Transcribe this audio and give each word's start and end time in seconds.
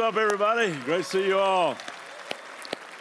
Up, 0.00 0.16
everybody? 0.16 0.72
Great 0.86 0.98
to 0.98 1.04
see 1.04 1.26
you 1.26 1.38
all. 1.38 1.76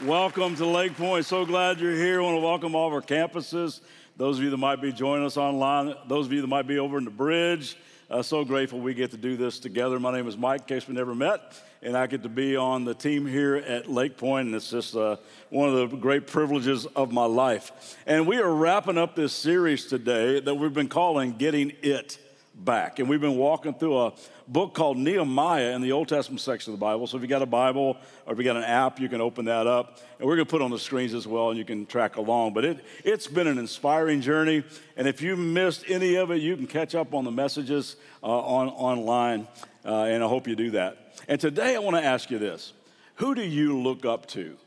Welcome 0.03 0.57
to 0.57 0.65
Lake 0.65 0.97
Pointe. 0.97 1.25
So 1.25 1.45
glad 1.45 1.79
you're 1.79 1.95
here. 1.95 2.19
I 2.19 2.23
want 2.25 2.35
to 2.35 2.41
welcome 2.41 2.75
all 2.75 2.87
of 2.87 2.93
our 2.93 3.01
campuses. 3.01 3.79
Those 4.17 4.37
of 4.37 4.43
you 4.43 4.49
that 4.49 4.57
might 4.57 4.81
be 4.81 4.91
joining 4.91 5.25
us 5.25 5.37
online, 5.37 5.95
those 6.09 6.25
of 6.25 6.33
you 6.33 6.41
that 6.41 6.47
might 6.47 6.67
be 6.67 6.77
over 6.77 6.97
in 6.97 7.05
the 7.05 7.09
bridge. 7.09 7.77
Uh, 8.09 8.21
so 8.21 8.43
grateful 8.43 8.81
we 8.81 8.93
get 8.93 9.11
to 9.11 9.17
do 9.17 9.37
this 9.37 9.59
together. 9.59 9.97
My 9.97 10.11
name 10.11 10.27
is 10.27 10.35
Mike, 10.35 10.61
in 10.61 10.67
case 10.67 10.89
we 10.89 10.93
never 10.93 11.15
met, 11.15 11.63
and 11.81 11.95
I 11.95 12.05
get 12.05 12.21
to 12.23 12.29
be 12.29 12.57
on 12.57 12.83
the 12.83 12.93
team 12.93 13.25
here 13.25 13.55
at 13.55 13.89
Lake 13.89 14.17
Pointe, 14.17 14.47
and 14.47 14.55
it's 14.55 14.69
just 14.69 14.93
uh, 14.93 15.15
one 15.51 15.69
of 15.69 15.89
the 15.89 15.95
great 15.95 16.27
privileges 16.27 16.85
of 16.85 17.13
my 17.13 17.25
life. 17.25 17.97
And 18.07 18.27
we 18.27 18.39
are 18.39 18.53
wrapping 18.53 18.97
up 18.97 19.15
this 19.15 19.31
series 19.31 19.85
today 19.85 20.41
that 20.41 20.55
we've 20.55 20.73
been 20.73 20.89
calling 20.89 21.37
Getting 21.37 21.71
It 21.81 22.17
Back. 22.59 22.99
And 22.99 23.07
we've 23.07 23.21
been 23.21 23.37
walking 23.37 23.73
through 23.73 23.97
a 23.97 24.13
book 24.45 24.73
called 24.73 24.97
Nehemiah 24.97 25.73
in 25.75 25.81
the 25.81 25.93
Old 25.93 26.09
Testament 26.09 26.41
section 26.41 26.73
of 26.73 26.79
the 26.79 26.83
Bible. 26.83 27.07
So 27.07 27.15
if 27.15 27.23
you 27.23 27.29
got 27.29 27.41
a 27.41 27.45
Bible 27.45 27.95
or 28.25 28.33
if 28.33 28.37
you 28.37 28.43
got 28.43 28.57
an 28.57 28.65
app, 28.65 28.99
you 28.99 29.07
can 29.07 29.21
open 29.21 29.45
that 29.45 29.65
up. 29.65 29.99
And 30.19 30.27
we're 30.27 30.35
going 30.35 30.45
to 30.45 30.49
put 30.49 30.61
on 30.61 30.69
the 30.69 30.77
screens 30.77 31.13
as 31.13 31.25
well, 31.25 31.51
and 31.51 31.57
you 31.57 31.63
can 31.63 31.85
track 31.85 32.17
along. 32.17 32.53
But 32.53 32.65
it, 32.65 32.85
it's 33.05 33.27
been 33.27 33.47
an 33.47 33.57
inspiring 33.57 34.19
journey. 34.19 34.65
And 34.97 35.07
if 35.07 35.21
you 35.21 35.37
missed 35.37 35.85
any 35.87 36.15
of 36.15 36.31
it, 36.31 36.41
you 36.41 36.57
can 36.57 36.67
catch 36.67 36.95
up 36.95 37.13
on 37.13 37.23
the 37.23 37.31
messages 37.31 37.95
uh, 38.21 38.27
on, 38.27 38.67
online. 38.67 39.47
Uh, 39.85 40.03
and 40.03 40.21
I 40.21 40.27
hope 40.27 40.45
you 40.45 40.57
do 40.57 40.71
that. 40.71 41.15
And 41.29 41.39
today 41.39 41.75
I 41.75 41.79
want 41.79 41.95
to 41.95 42.03
ask 42.03 42.29
you 42.29 42.39
this 42.39 42.73
Who 43.15 43.35
do 43.35 43.41
you 43.41 43.79
look 43.79 44.05
up 44.05 44.25
to 44.27 44.57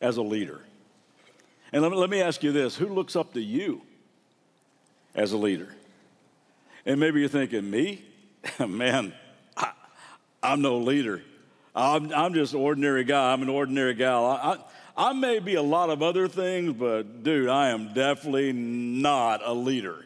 as 0.00 0.16
a 0.16 0.22
leader? 0.22 0.60
And 1.72 1.82
let 1.82 1.90
me, 1.90 1.98
let 1.98 2.10
me 2.10 2.20
ask 2.20 2.42
you 2.42 2.52
this 2.52 2.76
who 2.76 2.86
looks 2.86 3.16
up 3.16 3.34
to 3.34 3.40
you 3.40 3.82
as 5.14 5.32
a 5.32 5.36
leader? 5.36 5.75
And 6.86 7.00
maybe 7.00 7.18
you're 7.18 7.28
thinking, 7.28 7.68
me? 7.68 8.04
man, 8.66 9.12
I, 9.56 9.72
am 10.40 10.62
no 10.62 10.78
leader. 10.78 11.20
I'm, 11.74 12.14
I'm 12.14 12.32
just 12.32 12.54
an 12.54 12.60
ordinary 12.60 13.02
guy. 13.02 13.32
I'm 13.32 13.42
an 13.42 13.48
ordinary 13.48 13.94
gal. 13.94 14.24
I, 14.24 14.36
I, 14.96 15.08
I 15.08 15.12
may 15.12 15.40
be 15.40 15.56
a 15.56 15.62
lot 15.62 15.90
of 15.90 16.00
other 16.00 16.28
things, 16.28 16.74
but 16.74 17.24
dude, 17.24 17.48
I 17.48 17.70
am 17.70 17.92
definitely 17.92 18.52
not 18.52 19.40
a 19.44 19.52
leader. 19.52 20.04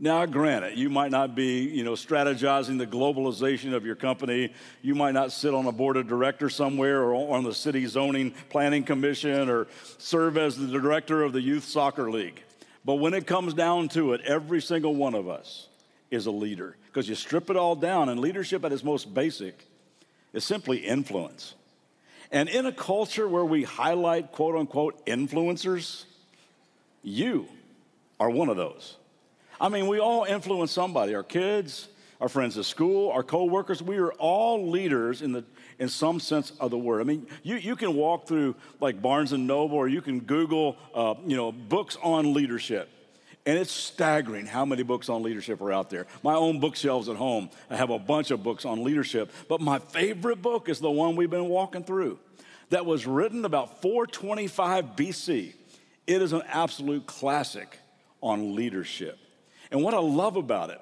Now, 0.00 0.26
granted, 0.26 0.76
you 0.76 0.90
might 0.90 1.12
not 1.12 1.36
be, 1.36 1.60
you 1.60 1.84
know, 1.84 1.92
strategizing 1.92 2.78
the 2.78 2.86
globalization 2.88 3.72
of 3.72 3.86
your 3.86 3.94
company. 3.94 4.52
You 4.82 4.96
might 4.96 5.12
not 5.12 5.30
sit 5.30 5.54
on 5.54 5.66
a 5.66 5.72
board 5.72 5.96
of 5.96 6.08
directors 6.08 6.56
somewhere 6.56 7.02
or 7.04 7.36
on 7.36 7.44
the 7.44 7.54
city 7.54 7.86
zoning 7.86 8.34
planning 8.50 8.82
commission 8.82 9.48
or 9.48 9.68
serve 9.98 10.36
as 10.36 10.56
the 10.56 10.66
director 10.66 11.22
of 11.22 11.32
the 11.32 11.40
youth 11.40 11.62
soccer 11.62 12.10
league. 12.10 12.42
But 12.84 12.94
when 12.94 13.14
it 13.14 13.28
comes 13.28 13.54
down 13.54 13.88
to 13.90 14.14
it, 14.14 14.22
every 14.22 14.60
single 14.60 14.96
one 14.96 15.14
of 15.14 15.28
us 15.28 15.68
is 16.12 16.26
a 16.26 16.30
leader 16.30 16.76
because 16.86 17.08
you 17.08 17.14
strip 17.14 17.50
it 17.50 17.56
all 17.56 17.74
down, 17.74 18.08
and 18.08 18.20
leadership 18.20 18.64
at 18.64 18.72
its 18.72 18.84
most 18.84 19.12
basic 19.12 19.58
is 20.32 20.44
simply 20.44 20.78
influence. 20.78 21.54
And 22.30 22.48
in 22.48 22.66
a 22.66 22.72
culture 22.72 23.28
where 23.28 23.44
we 23.44 23.64
highlight 23.64 24.32
quote 24.32 24.56
unquote 24.56 25.04
influencers, 25.06 26.04
you 27.02 27.48
are 28.20 28.30
one 28.30 28.48
of 28.48 28.56
those. 28.56 28.96
I 29.60 29.68
mean, 29.68 29.86
we 29.86 29.98
all 29.98 30.24
influence 30.24 30.70
somebody 30.70 31.14
our 31.14 31.22
kids, 31.22 31.88
our 32.20 32.28
friends 32.28 32.56
at 32.56 32.64
school, 32.64 33.10
our 33.10 33.22
coworkers. 33.22 33.82
We 33.82 33.98
are 33.98 34.12
all 34.12 34.70
leaders 34.70 35.22
in, 35.22 35.32
the, 35.32 35.44
in 35.78 35.88
some 35.88 36.20
sense 36.20 36.52
of 36.60 36.70
the 36.70 36.78
word. 36.78 37.00
I 37.00 37.04
mean, 37.04 37.26
you, 37.42 37.56
you 37.56 37.76
can 37.76 37.94
walk 37.94 38.26
through 38.26 38.54
like 38.80 39.02
Barnes 39.02 39.32
and 39.32 39.46
Noble 39.46 39.76
or 39.76 39.88
you 39.88 40.00
can 40.00 40.20
Google, 40.20 40.76
uh, 40.94 41.14
you 41.26 41.36
know, 41.36 41.52
books 41.52 41.96
on 42.02 42.32
leadership. 42.32 42.88
And 43.44 43.58
it's 43.58 43.72
staggering 43.72 44.46
how 44.46 44.64
many 44.64 44.84
books 44.84 45.08
on 45.08 45.22
leadership 45.22 45.60
are 45.60 45.72
out 45.72 45.90
there. 45.90 46.06
My 46.22 46.34
own 46.34 46.60
bookshelves 46.60 47.08
at 47.08 47.16
home, 47.16 47.50
I 47.68 47.76
have 47.76 47.90
a 47.90 47.98
bunch 47.98 48.30
of 48.30 48.42
books 48.42 48.64
on 48.64 48.84
leadership, 48.84 49.32
but 49.48 49.60
my 49.60 49.80
favorite 49.80 50.40
book 50.40 50.68
is 50.68 50.78
the 50.78 50.90
one 50.90 51.16
we've 51.16 51.30
been 51.30 51.48
walking 51.48 51.82
through 51.82 52.20
that 52.70 52.86
was 52.86 53.06
written 53.06 53.44
about 53.44 53.82
425 53.82 54.96
BC. 54.96 55.54
It 56.06 56.22
is 56.22 56.32
an 56.32 56.42
absolute 56.48 57.06
classic 57.06 57.78
on 58.20 58.54
leadership. 58.54 59.18
And 59.72 59.82
what 59.82 59.94
I 59.94 59.98
love 59.98 60.36
about 60.36 60.70
it 60.70 60.80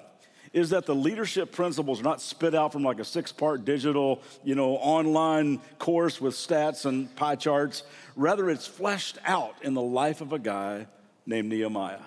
is 0.53 0.69
that 0.71 0.85
the 0.85 0.93
leadership 0.95 1.51
principles 1.51 1.99
are 1.99 2.03
not 2.03 2.21
spit 2.21 2.53
out 2.53 2.73
from 2.73 2.83
like 2.83 2.99
a 2.99 3.05
six-part 3.05 3.65
digital, 3.65 4.21
you 4.43 4.53
know, 4.53 4.75
online 4.75 5.59
course 5.79 6.19
with 6.21 6.35
stats 6.35 6.85
and 6.85 7.13
pie 7.15 7.35
charts. 7.35 7.83
Rather, 8.15 8.49
it's 8.49 8.67
fleshed 8.67 9.17
out 9.25 9.55
in 9.63 9.73
the 9.73 9.81
life 9.81 10.21
of 10.21 10.33
a 10.33 10.39
guy 10.39 10.87
named 11.25 11.49
Nehemiah. 11.49 11.99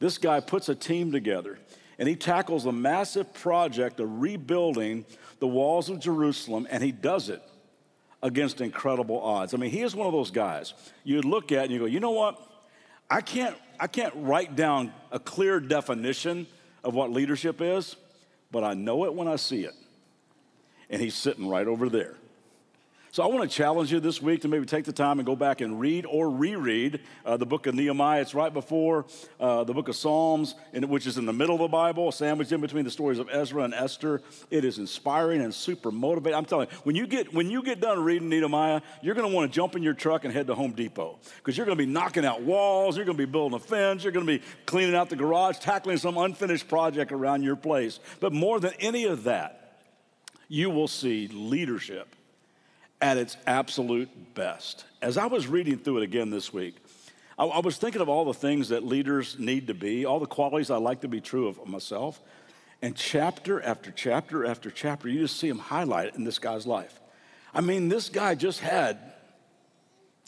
This 0.00 0.18
guy 0.18 0.40
puts 0.40 0.68
a 0.68 0.74
team 0.74 1.12
together 1.12 1.58
and 1.98 2.08
he 2.08 2.16
tackles 2.16 2.66
a 2.66 2.72
massive 2.72 3.32
project 3.34 4.00
of 4.00 4.20
rebuilding 4.20 5.04
the 5.38 5.46
walls 5.46 5.90
of 5.90 6.00
Jerusalem, 6.00 6.66
and 6.70 6.82
he 6.82 6.92
does 6.92 7.28
it 7.28 7.42
against 8.22 8.62
incredible 8.62 9.20
odds. 9.20 9.52
I 9.52 9.58
mean, 9.58 9.70
he 9.70 9.82
is 9.82 9.94
one 9.94 10.06
of 10.06 10.12
those 10.12 10.30
guys 10.30 10.72
you 11.04 11.20
look 11.20 11.52
at 11.52 11.64
and 11.64 11.72
you 11.72 11.78
go, 11.78 11.84
you 11.84 12.00
know 12.00 12.10
what? 12.10 12.40
I 13.10 13.20
can't, 13.20 13.56
I 13.78 13.86
can't 13.86 14.14
write 14.16 14.56
down 14.56 14.92
a 15.12 15.18
clear 15.18 15.60
definition 15.60 16.46
of 16.82 16.94
what 16.94 17.10
leadership 17.10 17.60
is, 17.60 17.96
but 18.50 18.64
I 18.64 18.74
know 18.74 19.04
it 19.04 19.14
when 19.14 19.28
I 19.28 19.36
see 19.36 19.64
it. 19.64 19.74
And 20.88 21.02
he's 21.02 21.14
sitting 21.14 21.48
right 21.48 21.66
over 21.66 21.88
there. 21.88 22.14
So 23.12 23.24
I 23.24 23.26
want 23.26 23.50
to 23.50 23.56
challenge 23.56 23.90
you 23.90 23.98
this 23.98 24.22
week 24.22 24.42
to 24.42 24.48
maybe 24.48 24.66
take 24.66 24.84
the 24.84 24.92
time 24.92 25.18
and 25.18 25.26
go 25.26 25.34
back 25.34 25.60
and 25.60 25.80
read 25.80 26.06
or 26.06 26.30
reread 26.30 27.00
uh, 27.26 27.36
the 27.36 27.44
book 27.44 27.66
of 27.66 27.74
Nehemiah. 27.74 28.20
It's 28.20 28.34
right 28.34 28.54
before 28.54 29.04
uh, 29.40 29.64
the 29.64 29.74
book 29.74 29.88
of 29.88 29.96
Psalms, 29.96 30.54
which 30.72 31.08
is 31.08 31.18
in 31.18 31.26
the 31.26 31.32
middle 31.32 31.56
of 31.56 31.60
the 31.60 31.66
Bible, 31.68 32.12
sandwiched 32.12 32.52
in 32.52 32.60
between 32.60 32.84
the 32.84 32.90
stories 32.90 33.18
of 33.18 33.28
Ezra 33.28 33.64
and 33.64 33.74
Esther. 33.74 34.22
It 34.48 34.64
is 34.64 34.78
inspiring 34.78 35.40
and 35.40 35.52
super 35.52 35.90
motivating. 35.90 36.38
I'm 36.38 36.44
telling 36.44 36.68
you, 36.70 36.76
when 36.84 36.94
you 36.94 37.08
get 37.08 37.34
when 37.34 37.50
you 37.50 37.64
get 37.64 37.80
done 37.80 37.98
reading 38.04 38.28
Nehemiah, 38.28 38.80
you're 39.02 39.16
going 39.16 39.28
to 39.28 39.34
want 39.34 39.50
to 39.50 39.56
jump 39.56 39.74
in 39.74 39.82
your 39.82 39.94
truck 39.94 40.24
and 40.24 40.32
head 40.32 40.46
to 40.46 40.54
Home 40.54 40.70
Depot 40.70 41.18
because 41.38 41.56
you're 41.56 41.66
going 41.66 41.76
to 41.76 41.84
be 41.84 41.90
knocking 41.90 42.24
out 42.24 42.42
walls, 42.42 42.96
you're 42.96 43.06
going 43.06 43.18
to 43.18 43.26
be 43.26 43.30
building 43.30 43.56
a 43.56 43.60
fence, 43.60 44.04
you're 44.04 44.12
going 44.12 44.26
to 44.26 44.38
be 44.38 44.44
cleaning 44.66 44.94
out 44.94 45.10
the 45.10 45.16
garage, 45.16 45.58
tackling 45.58 45.96
some 45.96 46.16
unfinished 46.16 46.68
project 46.68 47.10
around 47.10 47.42
your 47.42 47.56
place. 47.56 47.98
But 48.20 48.32
more 48.32 48.60
than 48.60 48.72
any 48.78 49.06
of 49.06 49.24
that, 49.24 49.80
you 50.46 50.70
will 50.70 50.88
see 50.88 51.26
leadership 51.26 52.14
at 53.00 53.16
its 53.16 53.36
absolute 53.46 54.34
best. 54.34 54.84
As 55.00 55.16
I 55.16 55.26
was 55.26 55.46
reading 55.46 55.78
through 55.78 55.98
it 55.98 56.02
again 56.02 56.30
this 56.30 56.52
week, 56.52 56.76
I, 57.38 57.44
I, 57.44 57.60
was 57.60 57.78
thinking 57.78 58.02
of 58.02 58.08
all 58.08 58.24
the 58.24 58.34
things 58.34 58.68
that 58.68 58.84
leaders 58.84 59.38
need 59.38 59.68
to 59.68 59.74
be, 59.74 60.04
all 60.04 60.20
the 60.20 60.26
qualities 60.26 60.70
I 60.70 60.76
like 60.76 61.00
to 61.00 61.08
be 61.08 61.20
true 61.20 61.48
of 61.48 61.66
myself. 61.66 62.20
And 62.82 62.96
chapter 62.96 63.62
after 63.62 63.90
chapter 63.90 64.46
after 64.46 64.70
chapter, 64.70 65.08
you 65.08 65.20
just 65.20 65.38
see 65.38 65.48
them 65.48 65.60
highlighted 65.60 66.16
in 66.16 66.24
this 66.24 66.38
guy's 66.38 66.66
life. 66.66 66.98
I 67.52 67.60
mean, 67.60 67.88
this 67.88 68.08
guy 68.08 68.34
just 68.34 68.60
had 68.60 68.98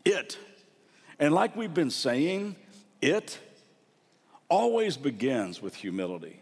it. 0.05 0.39
And 1.19 1.33
like 1.33 1.57
we've 1.57 1.73
been 1.73 1.91
saying, 1.91 2.57
it 3.01 3.39
always 4.49 4.97
begins 4.97 5.63
with 5.63 5.75
humility. 5.75 6.42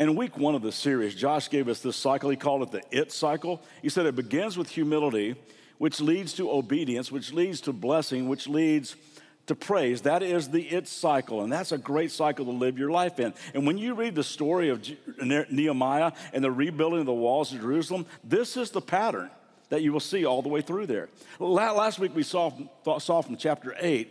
In 0.00 0.16
week 0.16 0.38
one 0.38 0.54
of 0.54 0.62
the 0.62 0.72
series, 0.72 1.14
Josh 1.14 1.50
gave 1.50 1.68
us 1.68 1.80
this 1.80 1.94
cycle. 1.94 2.30
He 2.30 2.36
called 2.36 2.62
it 2.62 2.70
the 2.70 2.82
it 2.90 3.12
cycle. 3.12 3.60
He 3.82 3.90
said 3.90 4.06
it 4.06 4.16
begins 4.16 4.56
with 4.56 4.70
humility, 4.70 5.36
which 5.76 6.00
leads 6.00 6.32
to 6.34 6.50
obedience, 6.50 7.12
which 7.12 7.34
leads 7.34 7.60
to 7.62 7.74
blessing, 7.74 8.26
which 8.26 8.48
leads 8.48 8.96
to 9.44 9.54
praise. 9.54 10.00
That 10.00 10.22
is 10.22 10.48
the 10.48 10.62
it 10.62 10.88
cycle, 10.88 11.42
and 11.42 11.52
that's 11.52 11.72
a 11.72 11.76
great 11.76 12.10
cycle 12.12 12.46
to 12.46 12.50
live 12.50 12.78
your 12.78 12.90
life 12.90 13.20
in. 13.20 13.34
And 13.52 13.66
when 13.66 13.76
you 13.76 13.92
read 13.92 14.14
the 14.14 14.24
story 14.24 14.70
of 14.70 14.82
Nehemiah 15.22 16.12
and 16.32 16.42
the 16.42 16.50
rebuilding 16.50 17.00
of 17.00 17.06
the 17.06 17.12
walls 17.12 17.52
of 17.52 17.60
Jerusalem, 17.60 18.06
this 18.24 18.56
is 18.56 18.70
the 18.70 18.80
pattern 18.80 19.28
that 19.68 19.82
you 19.82 19.92
will 19.92 20.00
see 20.00 20.24
all 20.24 20.40
the 20.40 20.48
way 20.48 20.62
through 20.62 20.86
there. 20.86 21.10
Last 21.38 21.98
week 21.98 22.16
we 22.16 22.22
saw, 22.22 22.54
saw 23.00 23.20
from 23.20 23.36
chapter 23.36 23.74
8 23.78 24.10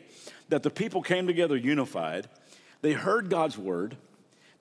that 0.50 0.62
the 0.62 0.70
people 0.70 1.02
came 1.02 1.26
together 1.26 1.58
unified, 1.58 2.30
they 2.84 2.94
heard 2.94 3.32
God's 3.32 3.58
word. 3.58 3.98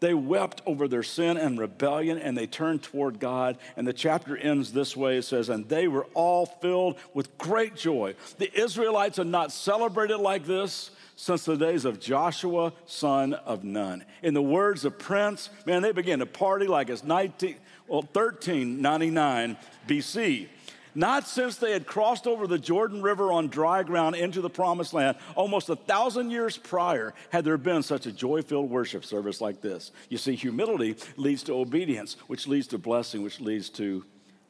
They 0.00 0.14
wept 0.14 0.62
over 0.64 0.86
their 0.86 1.02
sin 1.02 1.36
and 1.36 1.58
rebellion 1.58 2.18
and 2.18 2.36
they 2.36 2.46
turned 2.46 2.82
toward 2.82 3.18
God. 3.18 3.58
And 3.76 3.86
the 3.86 3.92
chapter 3.92 4.36
ends 4.36 4.72
this 4.72 4.96
way 4.96 5.18
it 5.18 5.22
says, 5.22 5.48
And 5.48 5.68
they 5.68 5.88
were 5.88 6.06
all 6.14 6.46
filled 6.46 6.96
with 7.14 7.36
great 7.38 7.74
joy. 7.74 8.14
The 8.38 8.56
Israelites 8.58 9.16
had 9.16 9.26
not 9.26 9.50
celebrated 9.50 10.18
like 10.18 10.46
this 10.46 10.90
since 11.16 11.44
the 11.44 11.56
days 11.56 11.84
of 11.84 11.98
Joshua, 11.98 12.72
son 12.86 13.34
of 13.34 13.64
Nun. 13.64 14.04
In 14.22 14.34
the 14.34 14.42
words 14.42 14.84
of 14.84 15.00
Prince, 15.00 15.50
man, 15.66 15.82
they 15.82 15.90
began 15.90 16.20
to 16.20 16.26
party 16.26 16.68
like 16.68 16.90
it's 16.90 17.02
19, 17.02 17.56
well, 17.88 18.02
1399 18.02 19.56
BC. 19.88 20.46
Not 20.94 21.26
since 21.26 21.56
they 21.56 21.72
had 21.72 21.86
crossed 21.86 22.26
over 22.26 22.46
the 22.46 22.58
Jordan 22.58 23.02
River 23.02 23.32
on 23.32 23.48
dry 23.48 23.82
ground 23.82 24.16
into 24.16 24.40
the 24.40 24.50
promised 24.50 24.94
land, 24.94 25.16
almost 25.34 25.68
a 25.68 25.76
thousand 25.76 26.30
years 26.30 26.56
prior, 26.56 27.14
had 27.30 27.44
there 27.44 27.58
been 27.58 27.82
such 27.82 28.06
a 28.06 28.12
joy 28.12 28.42
filled 28.42 28.70
worship 28.70 29.04
service 29.04 29.40
like 29.40 29.60
this. 29.60 29.92
You 30.08 30.18
see, 30.18 30.34
humility 30.34 30.96
leads 31.16 31.42
to 31.44 31.54
obedience, 31.54 32.16
which 32.26 32.46
leads 32.46 32.66
to 32.68 32.78
blessing, 32.78 33.22
which 33.22 33.40
leads 33.40 33.68
to 33.70 34.04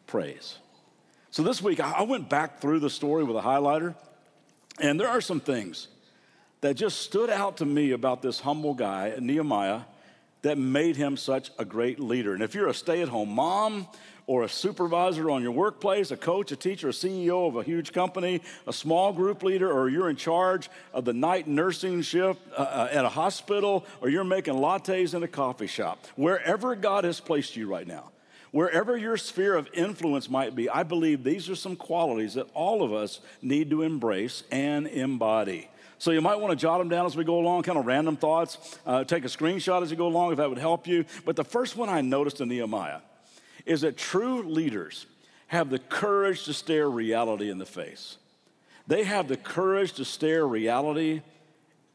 praise. 0.06 0.58
So 1.31 1.43
this 1.43 1.62
week, 1.62 1.81
I 1.81 2.02
went 2.02 2.31
back 2.31 2.61
through 2.61 2.81
the 2.81 2.91
story 2.91 3.25
with 3.25 3.37
a 3.37 3.43
highlighter, 3.43 3.94
and 4.81 4.99
there 4.99 5.08
are 5.08 5.20
some 5.20 5.41
things 5.41 5.88
that 6.61 6.75
just 6.75 7.00
stood 7.00 7.31
out 7.31 7.58
to 7.58 7.67
me 7.67 7.93
about 7.93 8.23
this 8.23 8.41
humble 8.41 8.75
guy, 8.75 9.14
Nehemiah, 9.20 9.82
that 10.43 10.56
made 10.56 10.96
him 10.96 11.17
such 11.17 11.50
a 11.58 11.64
great 11.64 12.00
leader. 12.00 12.32
And 12.32 12.43
if 12.43 12.55
you're 12.55 12.69
a 12.69 12.75
stay 12.75 13.02
at 13.02 13.08
home 13.08 13.31
mom, 13.31 13.88
or 14.29 14.43
a 14.45 14.49
supervisor 14.49 15.31
on 15.31 15.43
your 15.43 15.51
workplace, 15.51 16.11
a 16.11 16.17
coach, 16.17 16.53
a 16.53 16.57
teacher, 16.57 16.91
a 16.91 16.93
CEO 16.93 17.49
of 17.49 17.57
a 17.57 17.63
huge 17.63 17.93
company, 17.93 18.43
a 18.67 18.73
small 18.73 19.11
group 19.11 19.43
leader, 19.43 19.73
or 19.73 19.89
you're 19.89 20.11
in 20.11 20.17
charge 20.17 20.69
of 20.93 21.07
the 21.07 21.15
night 21.15 21.49
nursing 21.49 22.03
shift 22.03 22.39
uh, 22.53 22.61
uh, 22.61 22.89
at 22.93 23.07
a 23.07 23.09
hospital, 23.09 23.87
or 24.03 24.11
you're 24.11 24.25
making 24.25 24.55
lattes 24.55 25.15
in 25.15 25.23
a 25.23 25.29
coffee 25.29 25.67
shop, 25.67 26.07
wherever 26.15 26.77
God 26.77 27.05
has 27.05 27.19
placed 27.21 27.57
you 27.57 27.67
right 27.67 27.87
now. 27.87 28.11
Wherever 28.51 28.97
your 28.97 29.17
sphere 29.17 29.55
of 29.55 29.69
influence 29.73 30.29
might 30.29 30.55
be, 30.55 30.69
I 30.69 30.83
believe 30.83 31.25
these 31.25 31.49
are 31.49 31.57
some 31.57 31.77
qualities 31.77 32.35
that 32.35 32.49
all 32.55 32.83
of 32.83 32.93
us 32.93 33.21
need 33.43 33.71
to 33.71 33.83
embrace 33.83 34.43
and 34.51 34.87
embody. 34.87 35.69
So 35.99 36.11
you 36.13 36.21
might 36.21 36.37
want 36.37 36.53
to 36.53 36.57
jot 36.57 36.79
them 36.79 36.89
down 36.89 37.07
as 37.07 37.17
we 37.17 37.25
go 37.25 37.39
along, 37.39 37.63
kind 37.63 37.79
of 37.79 37.87
random 37.87 38.17
thoughts. 38.17 38.79
Uh, 38.87 39.05
take 39.05 39.25
a 39.25 39.29
screenshot 39.29 39.83
as 39.83 39.91
you 39.91 39.97
go 39.97 40.07
along 40.07 40.33
if 40.33 40.39
that 40.39 40.49
would 40.49 40.59
help 40.59 40.87
you. 40.87 41.05
But 41.25 41.37
the 41.37 41.45
first 41.45 41.77
one 41.77 41.89
I 41.89 42.01
noticed 42.03 42.41
in 42.41 42.49
Nehemiah 42.49 43.01
is 43.69 43.82
that 43.82 43.97
true 43.97 44.43
leaders 44.43 45.06
have 45.49 45.70
the 45.70 45.79
courage 45.79 46.44
to 46.44 46.53
stare 46.53 46.91
reality 46.91 47.50
in 47.50 47.59
the 47.59 47.67
face. 47.67 48.17
They 48.87 49.05
have 49.05 49.29
the 49.29 49.37
courage 49.37 49.93
to 49.94 50.05
stare 50.05 50.47
reality 50.47 51.23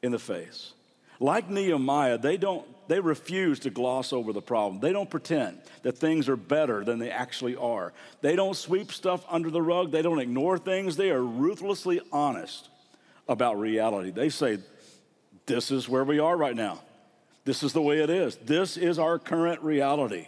in 0.02 0.12
the 0.12 0.20
face. 0.20 0.74
Like 1.20 1.50
Nehemiah, 1.50 2.18
they 2.18 2.38
don't 2.38 2.66
they 2.88 3.00
refuse 3.00 3.60
to 3.60 3.70
gloss 3.70 4.12
over 4.12 4.34
the 4.34 4.42
problem. 4.42 4.82
They 4.82 4.92
don't 4.92 5.10
pretend 5.10 5.60
that 5.84 5.98
things 5.98 6.28
are 6.28 6.36
better 6.36 6.84
than 6.84 7.00
they 7.00 7.10
actually 7.10 7.56
are. 7.56 7.94
They 8.22 8.36
don't 8.36 8.56
sweep 8.56 8.92
stuff 8.92 9.26
under 9.30 9.50
the 9.50 9.62
rug. 9.62 9.92
They 9.92 10.02
don't 10.02 10.20
ignore 10.20 10.58
things. 10.58 10.98
They 10.98 11.10
are 11.12 11.24
ruthlessly 11.24 12.02
honest 12.12 12.68
about 13.28 13.58
reality. 13.58 14.12
They 14.12 14.30
say, 14.30 14.60
This 15.46 15.72
is 15.72 15.88
where 15.88 16.04
we 16.04 16.20
are 16.20 16.36
right 16.36 16.56
now. 16.56 16.82
This 17.46 17.64
is 17.64 17.74
the 17.74 17.82
way 17.82 18.00
it 18.00 18.10
is. 18.10 18.36
This 18.38 18.78
is 18.78 19.00
our 19.00 19.18
current 19.18 19.62
reality. 19.62 20.28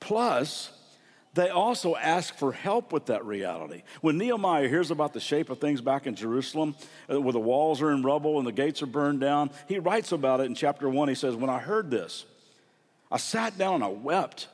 Plus, 0.00 0.70
they 1.36 1.50
also 1.50 1.96
ask 1.96 2.34
for 2.34 2.50
help 2.50 2.92
with 2.92 3.06
that 3.06 3.24
reality. 3.24 3.82
When 4.00 4.16
Nehemiah 4.16 4.68
hears 4.68 4.90
about 4.90 5.12
the 5.12 5.20
shape 5.20 5.50
of 5.50 5.58
things 5.58 5.82
back 5.82 6.06
in 6.06 6.14
Jerusalem, 6.14 6.74
uh, 7.12 7.20
where 7.20 7.32
the 7.32 7.38
walls 7.38 7.82
are 7.82 7.92
in 7.92 8.02
rubble 8.02 8.38
and 8.38 8.46
the 8.46 8.52
gates 8.52 8.82
are 8.82 8.86
burned 8.86 9.20
down, 9.20 9.50
he 9.68 9.78
writes 9.78 10.12
about 10.12 10.40
it 10.40 10.44
in 10.44 10.54
chapter 10.54 10.88
one. 10.88 11.08
He 11.08 11.14
says, 11.14 11.36
When 11.36 11.50
I 11.50 11.58
heard 11.58 11.90
this, 11.90 12.24
I 13.12 13.18
sat 13.18 13.58
down 13.58 13.76
and 13.76 13.84
I 13.84 13.88
wept. 13.88 14.48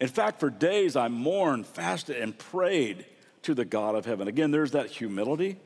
In 0.00 0.06
fact, 0.06 0.38
for 0.38 0.50
days 0.50 0.94
I 0.94 1.08
mourned, 1.08 1.66
fasted, 1.66 2.16
and 2.16 2.38
prayed 2.38 3.06
to 3.42 3.54
the 3.54 3.64
God 3.64 3.96
of 3.96 4.04
heaven. 4.04 4.28
Again, 4.28 4.52
there's 4.52 4.70
that 4.70 4.86
humility 4.86 5.56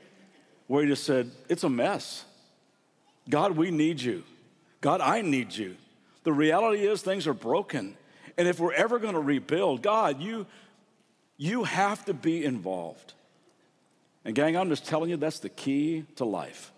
where 0.67 0.83
he 0.83 0.89
just 0.89 1.05
said, 1.05 1.31
It's 1.49 1.65
a 1.65 1.71
mess. 1.71 2.25
God, 3.29 3.53
we 3.53 3.71
need 3.71 4.01
you. 4.01 4.23
God, 4.81 5.01
I 5.01 5.21
need 5.21 5.55
you. 5.55 5.77
The 6.25 6.33
reality 6.33 6.87
is 6.87 7.03
things 7.03 7.27
are 7.27 7.35
broken. 7.35 7.97
And 8.37 8.49
if 8.49 8.59
we're 8.59 8.73
ever 8.73 8.99
going 8.99 9.15
to 9.15 9.21
rebuild, 9.21 9.83
God, 9.83 10.21
you, 10.21 10.47
you 11.37 11.65
have 11.65 12.05
to 12.07 12.15
be 12.15 12.45
involved. 12.45 13.13
And, 14.25 14.35
gang, 14.35 14.57
I'm 14.57 14.69
just 14.69 14.87
telling 14.87 15.11
you, 15.11 15.17
that's 15.17 15.39
the 15.39 15.49
key 15.49 16.05
to 16.17 16.25
life. 16.25 16.73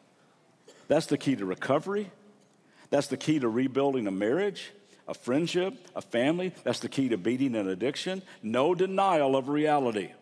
That's 0.88 1.06
the 1.06 1.18
key 1.18 1.36
to 1.36 1.44
recovery. 1.44 2.10
That's 2.90 3.06
the 3.06 3.16
key 3.16 3.38
to 3.38 3.48
rebuilding 3.48 4.06
a 4.06 4.10
marriage, 4.10 4.72
a 5.08 5.14
friendship, 5.14 5.74
a 5.94 6.02
family. 6.02 6.52
That's 6.64 6.80
the 6.80 6.88
key 6.88 7.08
to 7.08 7.16
beating 7.16 7.54
an 7.56 7.68
addiction. 7.68 8.22
No 8.42 8.74
denial 8.74 9.36
of 9.36 9.48
reality, 9.48 10.12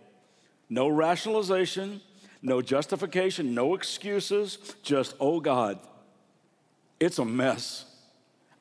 no 0.68 0.88
rationalization, 0.88 2.00
no 2.42 2.62
justification, 2.62 3.54
no 3.54 3.74
excuses. 3.74 4.58
Just, 4.82 5.14
oh 5.20 5.40
God, 5.40 5.78
it's 7.00 7.18
a 7.18 7.24
mess. 7.24 7.86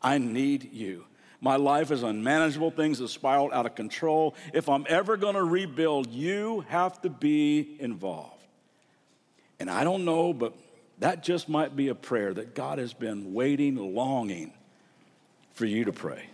I 0.01 0.17
need 0.17 0.73
you. 0.73 1.05
My 1.43 1.57
life 1.57 1.91
is 1.91 2.03
unmanageable. 2.03 2.71
Things 2.71 2.99
have 2.99 3.09
spiraled 3.09 3.51
out 3.51 3.65
of 3.65 3.75
control. 3.75 4.33
If 4.53 4.69
I'm 4.69 4.85
ever 4.87 5.17
going 5.17 5.35
to 5.35 5.43
rebuild, 5.43 6.09
you 6.09 6.63
have 6.69 7.01
to 7.01 7.09
be 7.09 7.75
involved. 7.81 8.41
And 9.59 9.69
I 9.69 9.83
don't 9.83 10.05
know, 10.05 10.31
but 10.31 10.55
that 10.99 11.21
just 11.21 11.49
might 11.49 11.75
be 11.75 11.89
a 11.89 11.95
prayer 11.95 12.33
that 12.33 12.55
God 12.55 12.79
has 12.79 12.93
been 12.93 13.33
waiting, 13.33 13.75
longing 13.75 14.53
for 15.51 15.65
you 15.65 15.83
to 15.83 15.91
pray. 15.91 16.27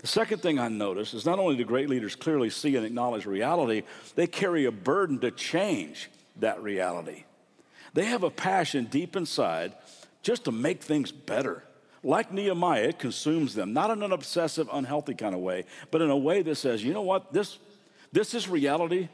The 0.00 0.08
second 0.08 0.42
thing 0.42 0.58
I 0.58 0.66
notice 0.66 1.14
is 1.14 1.24
not 1.24 1.38
only 1.38 1.54
do 1.54 1.64
great 1.64 1.88
leaders 1.88 2.16
clearly 2.16 2.50
see 2.50 2.74
and 2.74 2.84
acknowledge 2.84 3.26
reality, 3.26 3.84
they 4.16 4.26
carry 4.26 4.64
a 4.64 4.72
burden 4.72 5.20
to 5.20 5.30
change 5.30 6.10
that 6.40 6.60
reality. 6.60 7.22
They 7.94 8.06
have 8.06 8.24
a 8.24 8.30
passion 8.30 8.86
deep 8.86 9.14
inside 9.14 9.74
just 10.22 10.46
to 10.46 10.52
make 10.52 10.82
things 10.82 11.12
better 11.12 11.62
like 12.02 12.32
Nehemiah, 12.32 12.82
it 12.82 12.98
consumes 12.98 13.54
them, 13.54 13.72
not 13.72 13.90
in 13.90 14.02
an 14.02 14.12
obsessive, 14.12 14.68
unhealthy 14.72 15.14
kind 15.14 15.34
of 15.34 15.40
way, 15.40 15.64
but 15.90 16.02
in 16.02 16.10
a 16.10 16.16
way 16.16 16.42
that 16.42 16.56
says, 16.56 16.84
you 16.84 16.92
know 16.92 17.02
what, 17.02 17.32
this, 17.32 17.58
this 18.12 18.34
is 18.34 18.48
reality, 18.48 19.08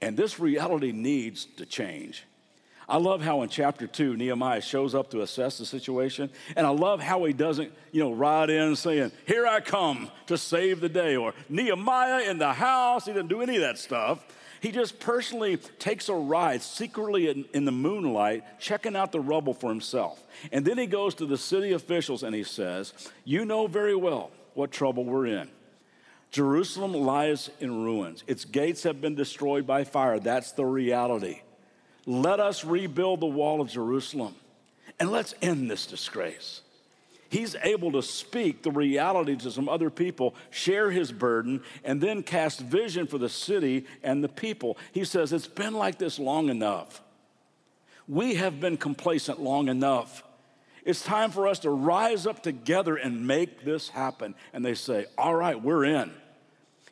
and 0.00 0.16
this 0.16 0.38
reality 0.38 0.92
needs 0.92 1.46
to 1.56 1.64
change. 1.64 2.24
I 2.88 2.98
love 2.98 3.22
how 3.22 3.42
in 3.42 3.48
chapter 3.48 3.86
two, 3.86 4.16
Nehemiah 4.16 4.60
shows 4.60 4.94
up 4.94 5.10
to 5.12 5.22
assess 5.22 5.58
the 5.58 5.64
situation. 5.64 6.30
And 6.54 6.66
I 6.66 6.70
love 6.70 7.00
how 7.00 7.24
he 7.24 7.32
doesn't, 7.32 7.72
you 7.92 8.00
know, 8.02 8.12
ride 8.12 8.50
in 8.50 8.76
saying, 8.76 9.12
Here 9.26 9.46
I 9.46 9.60
come 9.60 10.10
to 10.26 10.36
save 10.36 10.80
the 10.80 10.88
day, 10.88 11.16
or 11.16 11.32
Nehemiah 11.48 12.28
in 12.28 12.38
the 12.38 12.52
house. 12.52 13.06
He 13.06 13.12
didn't 13.12 13.28
do 13.28 13.40
any 13.40 13.56
of 13.56 13.62
that 13.62 13.78
stuff. 13.78 14.24
He 14.64 14.72
just 14.72 14.98
personally 14.98 15.58
takes 15.58 16.08
a 16.08 16.14
ride 16.14 16.62
secretly 16.62 17.28
in, 17.28 17.44
in, 17.52 17.66
the 17.66 17.70
moonlight, 17.70 18.44
checking 18.58 18.96
out 18.96 19.12
the 19.12 19.20
rubble 19.20 19.52
for 19.52 19.68
himself. 19.68 20.18
And 20.52 20.64
then 20.64 20.78
he 20.78 20.86
goes 20.86 21.14
to 21.16 21.26
the 21.26 21.36
city 21.36 21.72
officials 21.72 22.22
and 22.22 22.34
he 22.34 22.44
says, 22.44 22.94
You 23.26 23.44
know 23.44 23.66
very 23.66 23.94
well 23.94 24.30
what 24.54 24.72
trouble 24.72 25.04
we're 25.04 25.26
in. 25.26 25.50
Jerusalem 26.30 26.94
lies 26.94 27.50
in 27.60 27.84
ruins, 27.84 28.24
its 28.26 28.46
gates 28.46 28.84
have 28.84 29.02
been 29.02 29.14
destroyed 29.14 29.66
by 29.66 29.84
fire. 29.84 30.18
That's 30.18 30.52
the 30.52 30.64
reality. 30.64 31.42
Let 32.06 32.40
us 32.40 32.64
rebuild 32.64 33.20
the 33.20 33.26
wall 33.26 33.60
of 33.60 33.68
Jerusalem 33.68 34.34
and 34.98 35.10
let's 35.10 35.34
end 35.42 35.70
this 35.70 35.84
disgrace 35.84 36.62
he's 37.34 37.56
able 37.64 37.90
to 37.90 38.00
speak 38.00 38.62
the 38.62 38.70
reality 38.70 39.34
to 39.34 39.50
some 39.50 39.68
other 39.68 39.90
people, 39.90 40.36
share 40.50 40.92
his 40.92 41.10
burden, 41.10 41.60
and 41.82 42.00
then 42.00 42.22
cast 42.22 42.60
vision 42.60 43.08
for 43.08 43.18
the 43.18 43.28
city 43.28 43.86
and 44.04 44.22
the 44.22 44.28
people. 44.28 44.78
He 44.92 45.04
says, 45.04 45.32
It's 45.32 45.48
been 45.48 45.74
like 45.74 45.98
this 45.98 46.20
long 46.20 46.48
enough. 46.48 47.02
We 48.06 48.36
have 48.36 48.60
been 48.60 48.76
complacent 48.76 49.40
long 49.40 49.68
enough. 49.68 50.22
It's 50.84 51.02
time 51.02 51.32
for 51.32 51.48
us 51.48 51.58
to 51.60 51.70
rise 51.70 52.24
up 52.26 52.42
together 52.42 52.96
and 52.96 53.26
make 53.26 53.64
this 53.64 53.88
happen. 53.88 54.36
And 54.52 54.64
they 54.64 54.74
say, 54.74 55.06
All 55.18 55.34
right, 55.34 55.60
we're 55.60 55.84
in. 55.84 56.12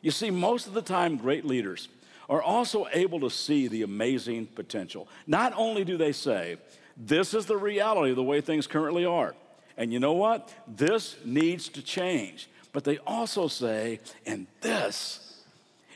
You 0.01 0.11
see, 0.11 0.29
most 0.29 0.67
of 0.67 0.73
the 0.73 0.81
time, 0.81 1.15
great 1.15 1.45
leaders 1.45 1.87
are 2.29 2.41
also 2.41 2.87
able 2.91 3.21
to 3.21 3.29
see 3.29 3.69
the 3.69 3.83
amazing 3.83 4.47
potential. 4.47 5.07
Not 5.25 5.53
only 5.55 5.85
do 5.85 5.95
they 5.95 6.11
say, 6.11 6.57
This 6.97 7.33
is 7.33 7.45
the 7.45 7.55
reality 7.55 8.09
of 8.09 8.17
the 8.17 8.23
way 8.23 8.41
things 8.41 8.67
currently 8.67 9.05
are, 9.05 9.35
and 9.77 9.91
you 9.91 9.99
know 9.99 10.13
what? 10.13 10.53
This 10.67 11.15
needs 11.25 11.69
to 11.69 11.81
change. 11.81 12.49
But 12.71 12.83
they 12.83 12.97
also 12.99 13.47
say, 13.47 13.99
and 14.25 14.47
this 14.61 15.43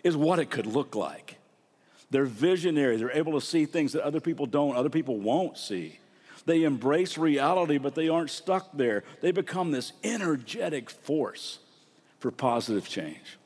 is 0.03 0.15
what 0.15 0.39
it 0.39 0.49
could 0.49 0.65
look 0.65 0.95
like. 0.95 1.37
They're 2.09 2.25
visionary. 2.25 2.97
They're 2.97 3.11
able 3.11 3.33
to 3.39 3.45
see 3.45 3.65
things 3.65 3.93
that 3.93 4.03
other 4.03 4.19
people 4.19 4.45
don't, 4.45 4.75
other 4.75 4.89
people 4.89 5.17
won't 5.17 5.57
see. 5.57 5.99
They 6.45 6.63
embrace 6.63 7.17
reality, 7.17 7.77
but 7.77 7.95
they 7.95 8.07
aren't 8.07 8.29
stuck 8.29 8.69
there. 8.73 9.03
They 9.21 9.31
become 9.31 9.71
this 9.71 9.91
energetic 10.03 10.89
force 10.89 11.59
for 12.19 12.31
positive 12.31 12.87
change. 12.87 13.37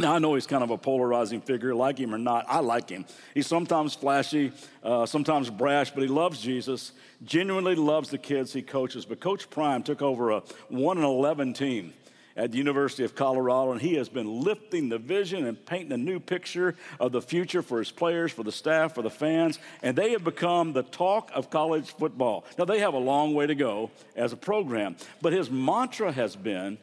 Now, 0.00 0.14
I 0.14 0.20
know 0.20 0.36
he's 0.36 0.46
kind 0.46 0.62
of 0.62 0.70
a 0.70 0.78
polarizing 0.78 1.40
figure, 1.40 1.74
like 1.74 1.98
him 1.98 2.14
or 2.14 2.18
not. 2.18 2.44
I 2.48 2.60
like 2.60 2.88
him. 2.88 3.04
He's 3.34 3.48
sometimes 3.48 3.94
flashy, 3.94 4.52
uh, 4.84 5.06
sometimes 5.06 5.50
brash, 5.50 5.90
but 5.90 6.02
he 6.02 6.08
loves 6.08 6.40
Jesus, 6.40 6.92
genuinely 7.24 7.74
loves 7.74 8.08
the 8.08 8.18
kids 8.18 8.52
he 8.52 8.62
coaches. 8.62 9.04
But 9.04 9.18
Coach 9.18 9.50
Prime 9.50 9.82
took 9.82 10.00
over 10.00 10.30
a 10.30 10.42
1 10.68 10.98
and 10.98 11.04
11 11.04 11.52
team 11.52 11.94
at 12.36 12.52
the 12.52 12.58
University 12.58 13.02
of 13.02 13.16
Colorado, 13.16 13.72
and 13.72 13.80
he 13.80 13.94
has 13.94 14.08
been 14.08 14.42
lifting 14.42 14.88
the 14.88 14.98
vision 14.98 15.44
and 15.44 15.66
painting 15.66 15.90
a 15.90 15.96
new 15.96 16.20
picture 16.20 16.76
of 17.00 17.10
the 17.10 17.20
future 17.20 17.60
for 17.60 17.80
his 17.80 17.90
players, 17.90 18.30
for 18.30 18.44
the 18.44 18.52
staff, 18.52 18.94
for 18.94 19.02
the 19.02 19.10
fans, 19.10 19.58
and 19.82 19.98
they 19.98 20.12
have 20.12 20.22
become 20.22 20.74
the 20.74 20.84
talk 20.84 21.32
of 21.34 21.50
college 21.50 21.90
football. 21.90 22.44
Now, 22.56 22.66
they 22.66 22.78
have 22.78 22.94
a 22.94 22.98
long 22.98 23.34
way 23.34 23.48
to 23.48 23.56
go 23.56 23.90
as 24.14 24.32
a 24.32 24.36
program, 24.36 24.94
but 25.20 25.32
his 25.32 25.50
mantra 25.50 26.12
has 26.12 26.36
been, 26.36 26.78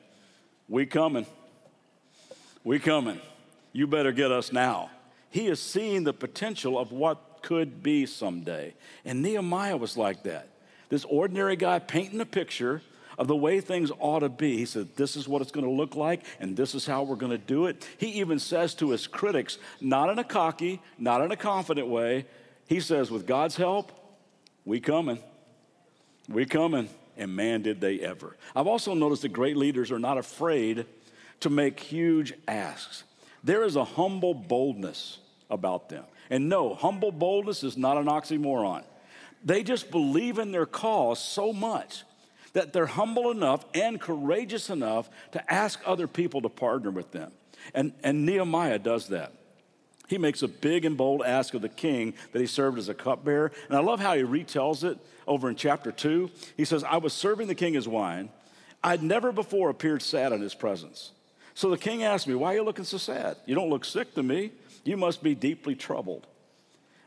We 0.68 0.86
coming. 0.86 1.26
We 2.66 2.80
coming. 2.80 3.22
You 3.74 3.86
better 3.86 4.12
get 4.12 4.32
us 4.32 4.52
now. 4.52 4.90
He 5.30 5.48
is 5.48 5.62
seeing 5.62 6.04
the 6.04 6.14
potential 6.14 6.80
of 6.80 6.92
what 6.92 7.42
could 7.44 7.84
be 7.84 8.08
someday. 8.08 8.74
And 9.06 9.22
Nehemiah 9.22 9.78
was 9.78 9.96
like 9.96 10.24
that. 10.24 10.50
This 10.90 11.06
ordinary 11.06 11.56
guy 11.56 11.78
painting 11.78 12.20
a 12.20 12.26
picture 12.26 12.82
of 13.20 13.28
the 13.28 13.36
way 13.36 13.62
things 13.62 13.92
ought 14.00 14.20
to 14.20 14.30
be. 14.30 14.58
He 14.58 14.66
said, 14.66 14.96
This 14.96 15.16
is 15.16 15.28
what 15.28 15.44
it's 15.44 15.52
going 15.52 15.66
to 15.66 15.72
look 15.72 15.96
like, 15.96 16.24
and 16.40 16.58
this 16.58 16.74
is 16.74 16.88
how 16.88 17.04
we're 17.04 17.16
going 17.16 17.32
to 17.32 17.38
do 17.38 17.68
it. 17.68 17.88
He 17.98 18.08
even 18.20 18.40
says 18.40 18.74
to 18.76 18.90
his 18.90 19.06
critics, 19.06 19.60
not 19.80 20.10
in 20.10 20.18
a 20.18 20.24
cocky, 20.24 20.82
not 20.98 21.22
in 21.22 21.32
a 21.32 21.38
confident 21.38 21.88
way, 21.88 22.26
he 22.68 22.80
says, 22.80 23.12
With 23.12 23.28
God's 23.28 23.56
help, 23.56 23.92
we 24.66 24.80
coming. 24.80 25.20
We 26.28 26.46
coming. 26.46 26.90
And 27.16 27.36
man, 27.36 27.62
did 27.62 27.80
they 27.80 28.00
ever. 28.00 28.36
I've 28.56 28.68
also 28.68 28.94
noticed 28.94 29.22
that 29.22 29.30
great 29.30 29.56
leaders 29.56 29.92
are 29.92 30.00
not 30.00 30.18
afraid 30.18 30.86
to 31.42 31.50
make 31.50 31.80
huge 31.80 32.34
asks. 32.48 33.04
There 33.44 33.64
is 33.64 33.76
a 33.76 33.84
humble 33.84 34.34
boldness 34.34 35.20
about 35.50 35.90
them. 35.90 36.06
And 36.30 36.50
no, 36.50 36.74
humble 36.74 37.12
boldness 37.12 37.64
is 37.64 37.78
not 37.78 37.98
an 37.98 38.06
oxymoron. 38.06 38.84
They 39.44 39.64
just 39.64 39.92
believe 39.92 40.40
in 40.40 40.52
their 40.52 40.66
cause 40.66 41.20
so 41.20 41.54
much 41.54 42.04
that 42.54 42.74
they're 42.74 42.88
humble 42.88 43.32
enough 43.32 43.64
and 43.74 44.02
courageous 44.02 44.70
enough 44.70 45.10
to 45.34 45.54
ask 45.54 45.80
other 45.86 46.08
people 46.08 46.42
to 46.42 46.50
partner 46.50 46.90
with 46.90 47.12
them. 47.12 47.32
And, 47.74 47.94
and 48.04 48.26
Nehemiah 48.26 48.80
does 48.80 49.10
that. 49.10 49.34
He 50.08 50.18
makes 50.18 50.42
a 50.42 50.48
big 50.48 50.86
and 50.86 50.98
bold 50.98 51.24
ask 51.24 51.54
of 51.54 51.62
the 51.62 51.70
king 51.70 52.14
that 52.32 52.40
he 52.40 52.48
served 52.48 52.78
as 52.78 52.90
a 52.90 52.94
cupbearer. 52.94 53.52
And 53.68 53.78
I 53.78 53.82
love 53.82 54.00
how 54.00 54.16
he 54.16 54.24
retells 54.24 54.84
it 54.84 54.98
over 55.28 55.50
in 55.50 55.56
chapter 55.56 55.92
2. 55.92 56.30
He 56.58 56.66
says, 56.66 56.84
I 56.84 56.98
was 56.98 57.14
serving 57.14 57.48
the 57.48 57.56
king 57.56 57.74
his 57.74 57.88
wine. 57.88 58.30
I'd 58.84 59.02
never 59.02 59.32
before 59.32 59.70
appeared 59.70 60.02
sad 60.02 60.32
in 60.32 60.42
his 60.42 60.54
presence. 60.54 61.12
So 61.56 61.70
the 61.70 61.78
king 61.78 62.04
asked 62.04 62.28
me, 62.28 62.36
Why 62.36 62.54
are 62.54 62.58
you 62.58 62.64
looking 62.64 62.86
so 62.86 62.98
sad? 62.98 63.38
You 63.46 63.56
don't 63.56 63.70
look 63.70 63.86
sick 63.86 64.14
to 64.16 64.22
me. 64.22 64.52
You 64.84 64.98
must 64.98 65.24
be 65.24 65.34
deeply 65.34 65.74
troubled. 65.74 66.28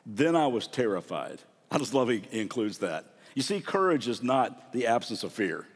Then 0.05 0.35
I 0.35 0.49
was 0.49 0.67
terrified. 0.67 1.39
I 1.71 1.79
just 1.79 1.95
love 1.95 2.09
he 2.09 2.25
includes 2.33 2.79
that. 2.79 3.05
You 3.35 3.43
see, 3.43 3.61
courage 3.61 4.09
is 4.09 4.23
not 4.23 4.73
the 4.73 4.87
absence 4.87 5.23
of 5.23 5.33
fear, 5.33 5.67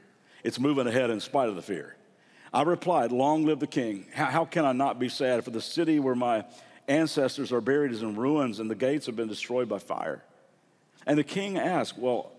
it's 0.42 0.58
moving 0.58 0.88
ahead 0.88 1.10
in 1.10 1.20
spite 1.20 1.48
of 1.48 1.54
the 1.54 1.62
fear. 1.62 1.96
I 2.52 2.62
replied, 2.62 3.12
Long 3.12 3.44
live 3.44 3.60
the 3.60 3.66
king. 3.66 4.06
How, 4.12 4.44
can 4.44 4.64
I 4.64 4.72
not 4.72 4.98
be 4.98 5.08
sad? 5.08 5.44
For 5.44 5.50
the 5.50 5.60
city 5.60 6.00
where 6.00 6.14
my 6.14 6.44
ancestors 6.88 7.52
are 7.52 7.60
buried 7.60 7.92
is 7.92 8.02
in 8.02 8.16
ruins 8.16 8.58
and 8.58 8.70
the 8.70 8.74
gates 8.74 9.06
have 9.06 9.16
been 9.16 9.28
destroyed 9.28 9.68
by 9.68 9.78
fire. 9.78 10.22
And 11.06 11.18
the 11.18 11.24
king 11.24 11.58
asked, 11.58 11.98
Well, 11.98 12.32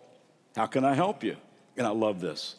how 0.56 0.66
can 0.66 0.84
I 0.84 0.96
help 0.96 1.24
you? 1.24 1.38
And 1.78 1.86
I 1.86 1.92
love 1.92 2.20
this 2.22 2.56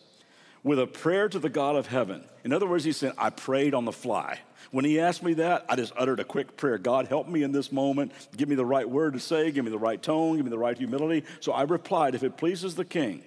with 0.65 0.81
a 0.81 0.87
prayer 0.87 1.29
to 1.29 1.39
the 1.39 1.51
God 1.51 1.77
of 1.77 1.87
heaven. 1.87 2.25
In 2.43 2.53
other 2.53 2.67
words, 2.67 2.85
he 2.85 2.93
said, 2.93 3.13
I 3.17 3.31
prayed 3.31 3.75
on 3.75 3.85
the 3.85 3.93
fly. 3.93 4.41
When 4.71 4.85
he 4.85 4.99
asked 4.99 5.23
me 5.23 5.35
that, 5.35 5.67
I 5.69 5.77
just 5.77 5.93
uttered 5.97 6.19
a 6.19 6.25
quick 6.25 6.57
prayer 6.57 6.79
God, 6.79 7.07
help 7.07 7.29
me 7.29 7.43
in 7.43 7.53
this 7.53 7.71
moment. 7.71 8.11
Give 8.37 8.49
me 8.49 8.57
the 8.57 8.65
right 8.65 8.89
word 8.89 9.13
to 9.13 9.21
say, 9.21 9.53
give 9.53 9.65
me 9.65 9.71
the 9.71 9.79
right 9.79 10.03
tone, 10.03 10.37
give 10.37 10.45
me 10.45 10.51
the 10.51 10.59
right 10.59 10.77
humility. 10.77 11.25
So 11.41 11.53
I 11.53 11.63
replied, 11.63 12.15
If 12.15 12.25
it 12.25 12.39
pleases 12.39 12.75
the 12.75 12.85
king, 12.85 13.23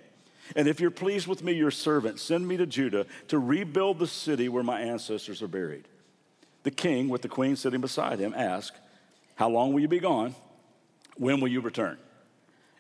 and 0.56 0.68
if 0.68 0.80
you're 0.80 0.92
pleased 0.92 1.28
with 1.28 1.44
me, 1.44 1.54
your 1.54 1.72
servant, 1.72 2.20
send 2.20 2.48
me 2.48 2.58
to 2.58 2.66
Judah 2.66 3.06
to 3.28 3.38
rebuild 3.38 4.00
the 4.00 4.08
city 4.08 4.50
where 4.50 4.64
my 4.64 4.82
ancestors 4.82 5.42
are 5.42 5.48
buried. 5.48 5.88
The 6.64 6.72
king, 6.72 7.08
with 7.08 7.22
the 7.22 7.30
queen 7.30 7.56
sitting 7.56 7.82
beside 7.82 8.20
him, 8.20 8.34
asked, 8.36 8.78
How 9.36 9.50
long 9.50 9.74
will 9.74 9.82
you 9.82 9.88
be 9.88 10.00
gone? 10.00 10.36
When 11.18 11.40
will 11.40 11.50
you 11.50 11.62
return? 11.62 11.98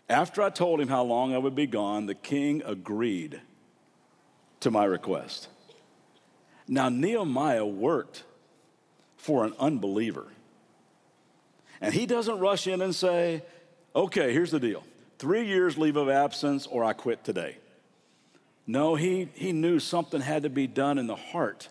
After 0.09 0.41
I 0.41 0.49
told 0.49 0.81
him 0.81 0.87
how 0.87 1.03
long 1.03 1.33
I 1.33 1.37
would 1.37 1.55
be 1.55 1.67
gone, 1.67 2.05
the 2.05 2.15
king 2.15 2.63
agreed 2.65 3.41
to 4.61 4.71
my 4.71 4.85
request. 4.85 5.47
Now, 6.67 6.89
Nehemiah 6.89 7.65
worked 7.65 8.23
for 9.15 9.45
an 9.45 9.53
unbeliever. 9.59 10.27
And 11.79 11.93
he 11.93 12.05
doesn't 12.05 12.39
rush 12.39 12.67
in 12.67 12.81
and 12.81 12.93
say, 12.93 13.43
okay, 13.95 14.33
here's 14.33 14.51
the 14.51 14.59
deal 14.59 14.83
three 15.19 15.45
years 15.45 15.77
leave 15.77 15.95
of 15.95 16.09
absence 16.09 16.67
or 16.67 16.83
I 16.83 16.93
quit 16.93 17.23
today. 17.23 17.57
No, 18.65 18.95
he, 18.95 19.29
he 19.33 19.53
knew 19.53 19.79
something 19.79 20.21
had 20.21 20.43
to 20.43 20.49
be 20.49 20.67
done 20.67 20.97
in 20.97 21.07
the 21.07 21.15
heart 21.15 21.69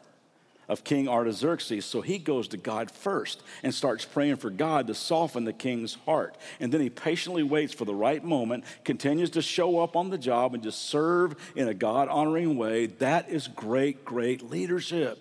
of 0.68 0.85
King 0.85 1.08
Artaxerxes. 1.08 1.85
So 1.85 2.00
he 2.00 2.18
goes 2.18 2.49
to 2.49 2.56
God 2.56 2.90
first 2.90 3.42
and 3.62 3.75
starts 3.75 4.04
praying 4.04 4.37
for 4.37 4.50
God 4.50 4.87
to 4.87 4.94
soften 4.94 5.44
the 5.44 5.52
king's 5.52 5.94
heart. 6.06 6.37
And 6.61 6.73
then 6.73 6.80
he 6.80 6.90
patiently 6.90 7.42
waits 7.42 7.73
for 7.73 7.85
the 7.85 7.94
right 7.94 8.23
moment, 8.23 8.64
continues 8.85 9.30
to 9.30 9.42
show 9.42 9.80
up 9.80 9.96
on 9.96 10.11
the 10.11 10.18
job 10.18 10.54
and 10.54 10.62
just 10.62 10.88
serve 10.88 11.37
in 11.54 11.68
a 11.68 11.75
God 11.75 12.08
honoring 12.08 12.56
way. 12.56 12.87
That 12.87 13.28
is 13.28 13.49
great, 13.49 14.04
great 14.04 14.50
leadership. 14.50 15.18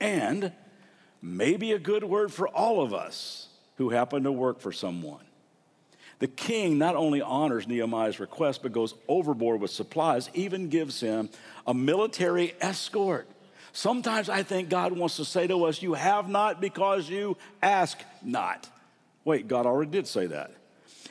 And 0.00 0.52
maybe 1.22 1.72
a 1.72 1.78
good 1.78 2.04
word 2.04 2.32
for 2.32 2.48
all 2.48 2.82
of 2.82 2.92
us 2.92 3.48
who 3.76 3.90
happen 3.90 4.22
to 4.24 4.32
work 4.32 4.60
for 4.60 4.72
someone. 4.72 5.24
The 6.20 6.28
king 6.28 6.78
not 6.78 6.94
only 6.94 7.20
honors 7.20 7.66
Nehemiah's 7.66 8.20
request, 8.20 8.62
but 8.62 8.72
goes 8.72 8.94
overboard 9.08 9.60
with 9.60 9.70
supplies, 9.70 10.30
even 10.32 10.68
gives 10.68 11.00
him 11.00 11.28
a 11.66 11.74
military 11.74 12.54
escort. 12.60 13.26
Sometimes 13.74 14.28
I 14.28 14.44
think 14.44 14.68
God 14.68 14.92
wants 14.92 15.16
to 15.16 15.24
say 15.24 15.48
to 15.48 15.64
us, 15.64 15.82
You 15.82 15.94
have 15.94 16.28
not 16.28 16.60
because 16.60 17.10
you 17.10 17.36
ask 17.60 17.98
not. 18.22 18.68
Wait, 19.24 19.48
God 19.48 19.66
already 19.66 19.90
did 19.90 20.06
say 20.06 20.26
that. 20.28 20.52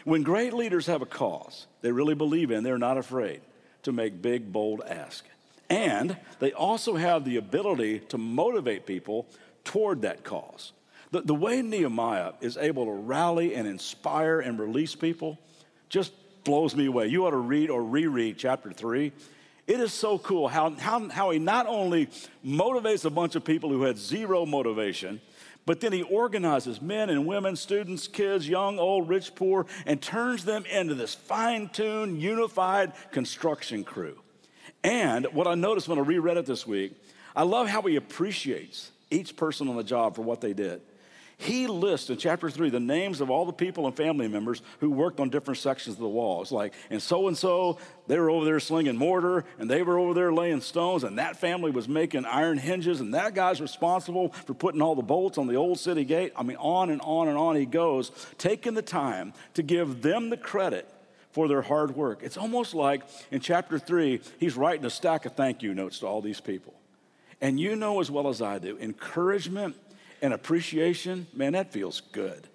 When 0.06 0.24
great 0.24 0.54
leaders 0.54 0.88
have 0.88 1.02
a 1.02 1.06
cause 1.06 1.68
they 1.82 1.92
really 1.92 2.16
believe 2.16 2.52
in, 2.52 2.64
they're 2.64 2.78
not 2.78 2.98
afraid 2.98 3.42
to 3.84 3.92
make 3.92 4.22
big, 4.22 4.54
bold 4.54 4.82
asks. 4.82 5.28
And 5.70 6.16
they 6.40 6.54
also 6.54 6.96
have 6.96 7.26
the 7.26 7.36
ability 7.36 8.00
to 8.00 8.18
motivate 8.18 8.86
people 8.86 9.28
toward 9.66 10.04
that 10.04 10.24
cause. 10.24 10.72
The, 11.12 11.20
the 11.20 11.36
way 11.36 11.62
Nehemiah 11.62 12.32
is 12.40 12.56
able 12.56 12.86
to 12.86 12.92
rally 12.92 13.56
and 13.56 13.68
inspire 13.68 14.40
and 14.40 14.58
release 14.58 14.96
people 14.96 15.38
just 15.90 16.14
blows 16.46 16.78
me 16.78 16.86
away. 16.86 17.08
You 17.08 17.26
ought 17.26 17.32
to 17.32 17.38
read 17.38 17.70
or 17.70 17.84
reread 17.84 18.38
chapter 18.38 18.72
three 18.72 19.12
it 19.68 19.80
is 19.80 19.94
so 19.94 20.18
cool 20.18 20.48
how, 20.48 20.72
how, 20.72 21.08
how 21.10 21.30
he 21.32 21.40
not 21.40 21.68
only 21.68 22.08
motivates 22.46 23.06
a 23.06 23.10
bunch 23.10 23.36
of 23.36 23.46
people 23.46 23.70
who 23.70 23.84
had 23.84 23.98
zero 23.98 24.46
motivation, 24.46 25.22
but 25.66 25.80
then 25.80 25.94
he 25.94 26.02
organizes 26.04 26.82
men 26.82 27.10
and 27.10 27.26
women, 27.26 27.56
students, 27.56 28.08
kids, 28.08 28.48
young, 28.48 28.78
old, 28.80 29.08
rich, 29.08 29.34
poor, 29.36 29.66
and 29.86 30.02
turns 30.02 30.44
them 30.44 30.66
into 30.66 30.94
this 30.94 31.16
fine 31.16 31.70
tuned, 31.70 32.22
unified 32.22 32.92
construction 33.12 33.84
crew. 33.86 34.20
And 34.84 35.26
what 35.28 35.48
I 35.48 35.56
noticed 35.56 35.88
when 35.88 35.98
I 35.98 36.02
reread 36.02 36.36
it 36.36 36.46
this 36.46 36.68
week, 36.68 36.94
I 37.36 37.44
love 37.44 37.70
how 37.70 37.82
he 37.84 37.96
appreciates 37.96 38.92
each 39.10 39.38
person 39.38 39.70
on 39.70 39.78
the 39.78 39.84
job 39.84 40.16
for 40.16 40.24
what 40.24 40.42
they 40.42 40.54
did. 40.54 40.82
He 41.38 41.68
lists 41.68 42.10
in 42.10 42.18
chapter 42.18 42.50
three 42.50 42.70
the 42.70 42.80
names 42.80 43.20
of 43.20 43.30
all 43.30 43.46
the 43.46 43.54
people 43.54 43.88
and 43.88 43.96
family 43.96 44.28
members 44.28 44.62
who 44.80 44.90
worked 44.90 45.20
on 45.20 45.30
different 45.30 45.58
sections 45.58 45.96
of 45.96 46.02
the 46.02 46.08
wall. 46.08 46.42
It's 46.42 46.52
like, 46.52 46.74
and 46.90 47.02
so 47.02 47.28
and 47.28 47.38
so, 47.38 47.80
they 48.08 48.20
were 48.20 48.30
over 48.30 48.46
there 48.46 48.60
slinging 48.60 48.98
mortar, 48.98 49.46
and 49.58 49.70
they 49.70 49.82
were 49.82 49.98
over 49.98 50.14
there 50.14 50.32
laying 50.32 50.62
stones, 50.62 51.04
and 51.04 51.18
that 51.18 51.38
family 51.38 51.72
was 51.72 51.88
making 51.88 52.26
iron 52.26 52.58
hinges, 52.58 53.02
and 53.02 53.14
that 53.14 53.34
guy's 53.34 53.62
responsible 53.62 54.30
for 54.30 54.54
putting 54.54 54.82
all 54.82 54.96
the 54.96 55.02
bolts 55.02 55.38
on 55.38 55.48
the 55.48 55.56
old 55.56 55.80
city 55.80 56.06
gate. 56.06 56.34
I 56.36 56.44
mean, 56.44 56.58
on 56.58 56.90
and 56.90 57.02
on 57.02 57.28
and 57.28 57.38
on 57.38 57.56
he 57.56 57.66
goes, 57.66 58.12
taking 58.38 58.74
the 58.74 58.82
time 58.82 59.34
to 59.56 59.64
give 59.64 60.02
them 60.02 60.30
the 60.30 60.38
credit 60.38 60.90
for 61.32 61.48
their 61.48 61.64
hard 61.64 61.96
work. 61.96 62.20
It's 62.22 62.38
almost 62.38 62.74
like 62.74 63.02
in 63.32 63.40
chapter 63.40 63.80
three, 63.80 64.22
he's 64.40 64.56
writing 64.56 64.86
a 64.86 64.90
stack 64.90 65.26
of 65.26 65.34
thank 65.34 65.64
you 65.64 65.74
notes 65.74 66.00
to 66.00 66.08
all 66.08 66.22
these 66.22 66.40
people. 66.40 66.74
And 67.42 67.60
you 67.60 67.76
know 67.76 68.00
as 68.00 68.12
well 68.12 68.30
as 68.30 68.42
I 68.42 68.60
do, 68.60 68.78
encouragement 68.78 69.76
and 70.24 70.34
appreciation, 70.34 71.28
man, 71.34 71.54
that 71.54 71.72
feels 71.72 72.02
good. 72.14 72.48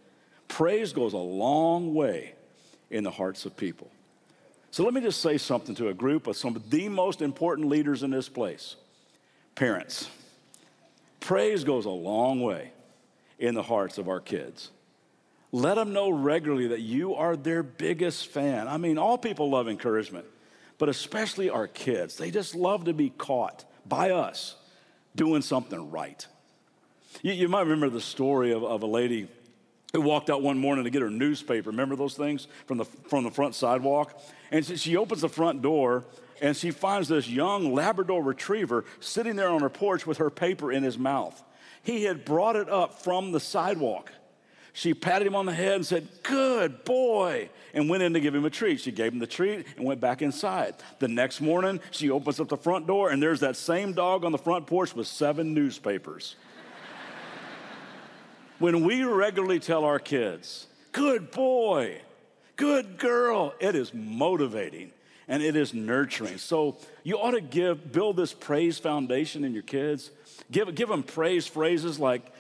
Praise 0.49 0.93
goes 0.93 1.13
a 1.13 1.19
long 1.19 1.95
way 1.95 2.33
in 2.91 3.05
the 3.05 3.11
hearts 3.11 3.45
of 3.45 3.57
people. 3.57 3.91
So 4.71 4.83
let 4.83 4.95
me 4.95 5.03
just 5.03 5.21
say 5.21 5.37
something 5.39 5.75
to 5.77 5.89
a 5.89 5.95
group 5.95 6.27
of 6.27 6.37
some 6.37 6.57
of 6.57 6.71
the 6.71 6.89
most 6.89 7.23
important 7.23 7.69
leaders 7.69 8.03
in 8.03 8.11
this 8.11 8.29
place 8.29 8.75
parents. 9.55 10.09
Praise 11.21 11.63
goes 11.63 11.85
a 11.85 11.91
long 11.91 12.41
way 12.41 12.73
in 13.39 13.55
the 13.55 13.63
hearts 13.63 13.99
of 13.99 14.09
our 14.09 14.21
kids. 14.21 14.71
Let 15.53 15.75
them 15.75 15.93
know 15.93 16.11
regularly 16.11 16.69
that 16.69 16.81
you 16.81 17.15
are 17.17 17.37
their 17.37 17.63
biggest 17.63 18.29
fan. 18.29 18.67
I 18.67 18.79
mean, 18.79 18.99
all 18.99 19.19
people 19.19 19.51
love 19.51 19.69
encouragement. 19.69 20.27
but 20.79 20.89
especially 20.89 21.51
our 21.51 21.67
kids. 21.67 22.17
They 22.17 22.31
just 22.31 22.55
love 22.55 22.85
to 22.85 22.95
be 22.95 23.11
caught 23.11 23.65
by 23.85 24.13
us 24.13 24.55
doing 25.15 25.43
something 25.43 25.91
right. 25.91 26.27
You, 27.23 27.33
you 27.33 27.49
might 27.49 27.63
remember 27.63 27.91
the 27.91 28.01
story 28.01 28.53
of, 28.53 28.63
of 28.65 28.83
a 28.83 28.87
lady 28.87 29.29
who 29.93 30.01
walked 30.01 30.29
out 30.31 30.43
one 30.43 30.59
morning 30.59 30.85
to 30.85 30.91
get 30.91 31.03
her 31.03 31.11
newspaper. 31.11 31.71
Remember 31.71 31.97
those 31.97 32.15
things 32.15 32.47
from 32.67 32.79
the, 32.79 32.85
from 32.85 33.25
the 33.25 33.31
front 33.31 33.55
sidewalk? 33.55 34.21
And 34.51 34.65
she, 34.65 34.77
she 34.77 34.97
opens 34.97 35.23
the 35.23 35.29
front 35.29 35.63
door 35.63 36.05
and 36.41 36.57
she 36.57 36.71
finds 36.71 37.09
this 37.09 37.29
young 37.29 37.75
Labrador 37.75 38.23
retriever 38.23 38.85
sitting 39.01 39.37
there 39.37 39.49
on 39.49 39.61
her 39.61 39.69
porch 39.69 40.07
with 40.07 40.19
her 40.19 40.31
paper 40.31 40.71
in 40.71 40.83
his 40.83 40.99
mouth. 40.99 41.43
He 41.83 42.05
had 42.05 42.25
brought 42.25 42.57
it 42.57 42.69
up 42.69 43.03
from 43.03 43.33
the 43.33 43.41
sidewalk. 43.41 44.13
She 44.73 44.95
patted 44.95 45.27
him 45.27 45.35
on 45.35 45.47
the 45.47 45.53
head 45.53 45.75
and 45.77 45.87
said, 45.87 46.07
Good 46.23 46.85
boy, 46.85 47.49
and 47.75 47.89
went 47.89 48.03
in 48.03 48.13
to 48.15 48.21
give 48.21 48.35
him 48.35 48.45
a 48.45 48.51
treat. 48.51 48.81
She 48.81 48.93
gave 48.93 49.13
him 49.13 49.19
the 49.19 49.27
treat 49.27 49.67
and 49.77 49.85
went 49.85 50.01
back 50.01 50.23
inside. 50.23 50.75
The 51.01 51.09
next 51.09 51.41
morning, 51.41 51.81
she 51.91 52.11
opens 52.11 52.39
up 52.39 52.49
the 52.49 52.57
front 52.57 52.87
door, 52.87 53.11
and 53.11 53.21
there's 53.21 53.41
that 53.41 53.57
same 53.57 53.93
dog 53.93 54.25
on 54.25 54.31
the 54.31 54.39
front 54.39 54.69
porch 54.69 54.95
with 54.95 55.09
seven 55.09 55.53
newspapers. 55.53 56.37
When 58.59 58.85
we 58.85 59.05
regularly 59.05 59.61
tell 59.61 59.85
our 59.85 59.99
kids, 59.99 60.67
Good 60.93 61.31
boy, 61.31 62.01
good 62.57 62.99
girl, 62.99 63.55
it 63.61 63.75
is 63.75 63.93
motivating 63.95 64.93
and 65.29 65.43
it 65.43 65.55
is 65.55 65.75
nurturing. 65.75 66.39
So 66.39 66.77
you 67.05 67.19
ought 67.19 67.33
to 67.33 67.41
give, 67.41 67.93
build 67.93 68.17
this 68.17 68.33
praise 68.33 68.79
foundation 68.79 69.45
in 69.45 69.53
your 69.53 69.63
kids. 69.63 70.11
Give, 70.51 70.75
give 70.75 70.89
them 70.89 71.03
praise 71.03 71.47
phrases 71.47 72.01
like, 72.01 72.33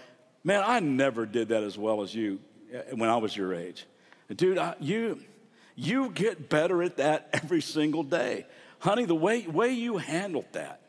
man, 0.43 0.63
I 0.67 0.81
never 0.81 1.27
did 1.27 1.49
that 1.49 1.63
as 1.63 1.77
well 1.77 2.03
as 2.03 2.15
you 2.15 2.41
eh, 2.73 2.83
when 2.95 3.11
I 3.11 3.19
was 3.19 3.37
your 3.37 3.55
age. 3.55 3.85
Dude, 4.35 4.59
I, 4.59 4.75
you, 4.81 5.21
you 5.77 6.11
get 6.11 6.49
better 6.49 6.83
at 6.83 6.97
that 6.97 7.29
every 7.35 7.61
single 7.61 8.03
day. 8.03 8.47
Honey, 8.81 9.05
the 9.05 9.15
way, 9.15 9.47
way 9.47 9.73
you 9.73 9.99
handled 9.99 10.47
that, 10.53 10.81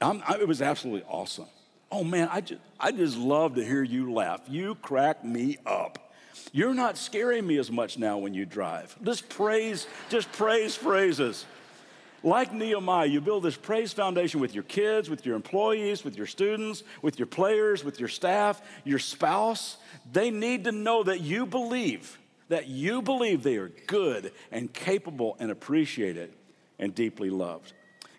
I, 0.00 0.36
it 0.38 0.46
was 0.46 0.60
absolutely 0.60 1.04
awesome. 1.08 1.46
Oh 1.94 2.02
man, 2.02 2.28
I 2.32 2.40
just, 2.40 2.60
I 2.80 2.90
just 2.90 3.16
love 3.16 3.54
to 3.54 3.64
hear 3.64 3.84
you 3.84 4.12
laugh. 4.12 4.40
You 4.48 4.74
crack 4.74 5.24
me 5.24 5.58
up. 5.64 6.12
You're 6.50 6.74
not 6.74 6.98
scaring 6.98 7.46
me 7.46 7.56
as 7.58 7.70
much 7.70 7.98
now 7.98 8.18
when 8.18 8.34
you 8.34 8.44
drive. 8.44 8.96
Just 9.04 9.28
praise, 9.28 9.86
just 10.08 10.32
praise 10.32 10.74
phrases. 10.74 11.46
Like 12.24 12.52
Nehemiah, 12.52 13.06
you 13.06 13.20
build 13.20 13.44
this 13.44 13.56
praise 13.56 13.92
foundation 13.92 14.40
with 14.40 14.56
your 14.56 14.64
kids, 14.64 15.08
with 15.08 15.24
your 15.24 15.36
employees, 15.36 16.02
with 16.02 16.16
your 16.16 16.26
students, 16.26 16.82
with 17.00 17.16
your 17.16 17.26
players, 17.26 17.84
with 17.84 18.00
your 18.00 18.08
staff, 18.08 18.60
your 18.82 18.98
spouse. 18.98 19.76
They 20.12 20.32
need 20.32 20.64
to 20.64 20.72
know 20.72 21.04
that 21.04 21.20
you 21.20 21.46
believe, 21.46 22.18
that 22.48 22.66
you 22.66 23.02
believe 23.02 23.44
they 23.44 23.56
are 23.56 23.68
good 23.68 24.32
and 24.50 24.72
capable 24.72 25.36
and 25.38 25.48
appreciated 25.48 26.32
and 26.80 26.92
deeply 26.92 27.30
loved. 27.30 27.72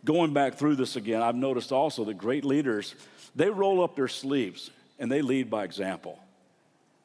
Going 0.05 0.33
back 0.33 0.53
through 0.55 0.75
this 0.75 0.95
again, 0.95 1.21
I've 1.21 1.35
noticed 1.35 1.71
also 1.71 2.05
that 2.05 2.13
great 2.13 2.45
leaders, 2.45 2.93
they 3.35 3.49
roll 3.49 3.83
up 3.83 3.95
their 3.95 4.07
sleeves 4.07 4.71
and 4.99 5.11
they 5.11 5.21
lead 5.21 5.49
by 5.49 5.63
example. 5.63 6.19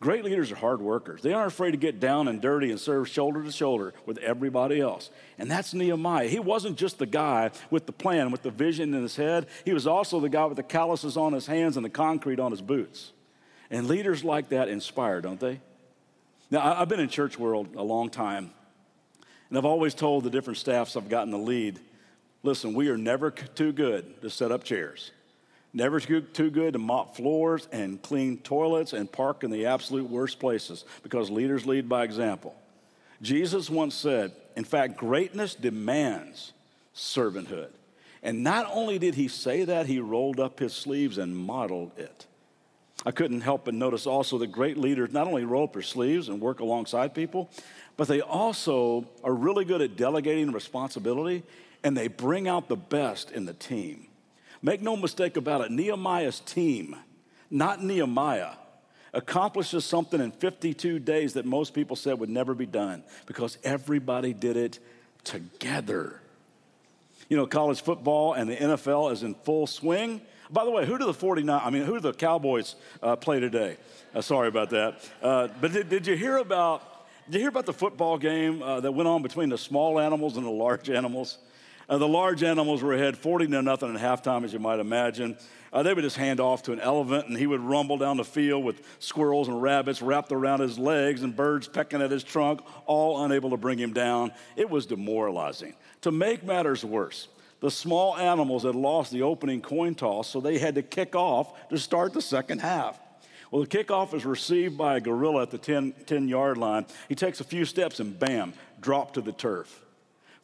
Great 0.01 0.25
leaders 0.25 0.51
are 0.51 0.57
hard 0.57 0.81
workers. 0.81 1.21
They 1.21 1.35
aren't 1.35 1.53
afraid 1.53 1.73
to 1.73 1.77
get 1.77 2.01
down 2.01 2.27
and 2.27 2.41
dirty 2.41 2.71
and 2.71 2.81
serve 2.81 3.07
shoulder 3.07 3.43
to 3.43 3.53
shoulder 3.53 3.93
with 4.07 4.17
everybody 4.19 4.81
else. 4.81 5.11
And 5.39 5.51
that's 5.51 5.75
Nehemiah. 5.75 6.29
He 6.29 6.39
wasn't 6.39 6.79
just 6.79 6.99
the 6.99 7.05
guy 7.05 7.51
with 7.71 7.85
the 7.85 7.93
plan, 7.93 8.31
with 8.31 8.43
the 8.43 8.51
vision 8.51 8.95
in 8.95 9.03
his 9.03 9.17
head. 9.17 9.47
He 9.67 9.75
was 9.75 9.87
also 9.87 10.19
the 10.19 10.31
guy 10.31 10.47
with 10.47 10.57
the 10.57 10.63
calluses 10.63 11.19
on 11.19 11.35
his 11.35 11.47
hands 11.47 11.77
and 11.77 11.85
the 11.85 11.91
concrete 11.91 12.41
on 12.41 12.51
his 12.51 12.63
boots. 12.63 13.13
And 13.71 13.89
leaders 13.89 14.25
like 14.25 14.49
that 14.49 14.69
inspire, 14.69 15.21
don't 15.21 15.39
they? 15.39 15.61
Now, 16.51 16.81
I've 16.81 16.89
been 16.89 16.99
in 16.99 17.11
church 17.11 17.39
world 17.39 17.77
a 17.77 17.83
long 17.83 18.09
time, 18.09 18.53
and 19.51 19.59
I've 19.59 19.67
always 19.67 19.95
told 19.95 20.25
the 20.25 20.31
different 20.31 20.57
staffs 20.57 20.97
I've 20.97 21.11
gotten 21.11 21.31
to 21.33 21.37
lead, 21.39 21.79
listen, 22.43 22.73
we 22.73 22.89
are 22.89 22.97
never 22.97 23.31
too 23.31 23.71
good 23.71 24.23
to 24.23 24.31
set 24.31 24.51
up 24.51 24.65
chairs. 24.65 25.13
Never 25.73 26.01
too 26.01 26.51
good 26.51 26.73
to 26.73 26.79
mop 26.79 27.17
floors 27.17 27.69
and 27.71 28.03
clean 28.03 28.39
toilets 28.39 28.93
and 28.93 29.11
park 29.11 29.45
in 29.45 29.51
the 29.51 29.67
absolute 29.67 30.11
worst 30.11 30.41
places 30.41 30.85
because 31.03 31.31
leaders 31.31 31.65
lead 31.65 31.89
by 31.89 32.03
example. 32.03 32.57
Jesus 33.23 33.71
once 33.71 33.95
said, 33.95 34.33
in 34.57 34.65
fact, 34.65 34.97
greatness 34.97 35.55
demands 35.55 36.53
servanthood. 36.95 37.71
And 38.23 38.43
not 38.43 38.69
only 38.73 38.99
did 38.99 39.15
he 39.15 39.29
say 39.29 39.65
that, 39.65 39.87
he 39.87 40.01
rolled 40.01 40.41
up 40.41 40.59
his 40.59 40.73
sleeves 40.73 41.19
and 41.19 41.37
modeled 41.37 41.93
it. 41.97 42.27
I 43.07 43.13
couldn't 43.13 43.41
help 43.41 43.65
but 43.65 43.75
notice 43.75 44.07
also 44.07 44.37
that 44.39 44.49
great 44.49 44.77
leaders 44.77 45.13
not 45.13 45.27
only 45.27 45.45
roll 45.45 45.65
up 45.65 45.73
their 45.73 45.83
sleeves 45.83 46.29
and 46.29 46.41
work 46.41 46.61
alongside 46.61 47.15
people, 47.15 47.49
but 47.97 48.09
they 48.09 48.21
also 48.21 49.07
are 49.25 49.33
really 49.33 49.65
good 49.65 49.81
at 49.81 49.97
delegating 49.97 50.53
responsibility 50.53 51.43
and 51.83 51.97
they 51.97 52.09
bring 52.09 52.47
out 52.47 52.69
the 52.69 52.77
best 52.77 53.31
in 53.31 53.47
the 53.47 53.55
team. 53.55 54.07
Make 54.63 54.83
no 54.83 54.97
mistake 54.97 55.37
about 55.37 55.63
it, 55.63 55.71
Nehemiah's 55.71 56.41
team, 56.41 56.97
not 57.51 57.83
Nehemiah, 57.83 58.53
accomplishes 59.13 59.85
something 59.85 60.21
in 60.21 60.31
52 60.33 60.99
days 60.99 61.33
that 61.35 61.47
most 61.47 61.75
people 61.75 61.97
said 61.97 62.19
would 62.19 62.29
never 62.29 62.55
be 62.55 62.67
done 62.67 63.03
because 63.27 63.59
everybody 63.65 64.35
did 64.35 64.57
it 64.57 64.79
together. 65.25 66.21
You 67.29 67.37
know, 67.37 67.47
college 67.47 67.81
football 67.83 68.35
and 68.35 68.51
the 68.51 68.57
NFL 68.57 69.13
is 69.13 69.23
in 69.23 69.35
full 69.35 69.67
swing. 69.67 70.21
By 70.51 70.65
the 70.65 70.71
way, 70.71 70.85
who 70.85 70.99
do 70.99 71.07
the 71.07 71.15
49, 71.15 71.61
I 71.63 71.71
mean, 71.71 71.85
who 71.85 71.95
do 71.95 72.01
the 72.01 72.13
Cowboys 72.13 72.75
uh, 73.03 73.17
play 73.17 73.41
today? 73.41 73.77
Uh, 74.15 74.21
sorry 74.21 74.49
about 74.49 74.71
that. 74.71 75.09
Uh, 75.23 75.49
but 75.61 75.73
did, 75.73 75.89
did, 75.89 76.07
you 76.07 76.17
hear 76.17 76.39
about, 76.39 77.07
did 77.27 77.35
you 77.35 77.41
hear 77.41 77.49
about 77.49 77.67
the 77.67 77.73
football 77.73 78.19
game 78.19 78.63
uh, 78.63 78.81
that 78.81 78.93
went 78.93 79.09
on 79.09 79.23
between 79.23 79.49
the 79.49 79.59
small 79.59 80.01
animals 80.01 80.37
and 80.37 80.45
the 80.45 80.51
large 80.51 80.91
animals? 80.99 81.39
Uh, 81.91 81.99
the 81.99 82.07
large 82.07 82.45
animals 82.45 82.85
were 82.85 82.95
ahead 82.95 83.19
40 83.19 83.49
to 83.49 83.63
nothing 83.63 83.93
at 83.93 84.01
halftime, 84.01 84.45
as 84.45 84.53
you 84.53 84.61
might 84.61 84.79
imagine. 84.79 85.37
Uh, 85.73 85.83
they 85.83 85.93
would 85.93 86.03
just 86.03 86.17
hand 86.17 86.39
off 86.39 86.63
to 86.63 86.73
an 86.73 86.79
elephant, 86.79 87.27
and 87.27 87.37
he 87.37 87.49
would 87.49 87.61
rumble 87.61 87.99
down 87.99 88.17
the 88.17 88.25
field 88.25 88.65
with 88.65 88.81
squirrels 89.01 89.49
and 89.49 89.61
rabbits 89.61 90.01
wrapped 90.01 90.31
around 90.31 90.61
his 90.61 90.79
legs 90.79 91.25
and 91.25 91.35
birds 91.35 91.67
pecking 91.67 92.01
at 92.01 92.13
his 92.13 92.23
trunk, 92.23 92.61
all 92.87 93.25
unable 93.25 93.51
to 93.51 93.57
bring 93.57 93.77
him 93.77 93.93
down. 93.93 94.31
It 94.55 94.71
was 94.71 94.87
demoralizing. 94.87 95.75
To 96.03 96.13
make 96.13 96.45
matters 96.45 96.85
worse, 96.85 97.27
the 97.59 97.73
small 97.73 98.17
animals 98.17 98.63
had 98.63 98.77
lost 98.77 99.11
the 99.11 99.23
opening 99.23 99.61
coin 99.61 99.97
toss, 99.97 100.29
so 100.29 100.41
they 100.41 100.59
had 100.59 100.77
to 100.77 100.83
kick 100.83 101.17
off 101.17 101.69
to 101.71 101.79
start 101.79 102.13
the 102.13 102.23
second 102.23 102.61
half. 102.61 103.01
Well, 103.51 103.63
the 103.63 103.69
kickoff 103.69 104.15
is 104.15 104.25
received 104.25 104.79
by 104.79 104.99
a 104.99 105.01
gorilla 105.01 105.43
at 105.43 105.51
the 105.51 105.59
10, 105.59 105.93
10 106.07 106.29
yard 106.29 106.57
line. 106.57 106.87
He 107.09 107.17
takes 107.17 107.41
a 107.41 107.45
few 107.45 107.65
steps 107.65 107.99
and 107.99 108.17
bam, 108.17 108.53
drop 108.81 109.15
to 109.15 109.21
the 109.21 109.33
turf. 109.33 109.85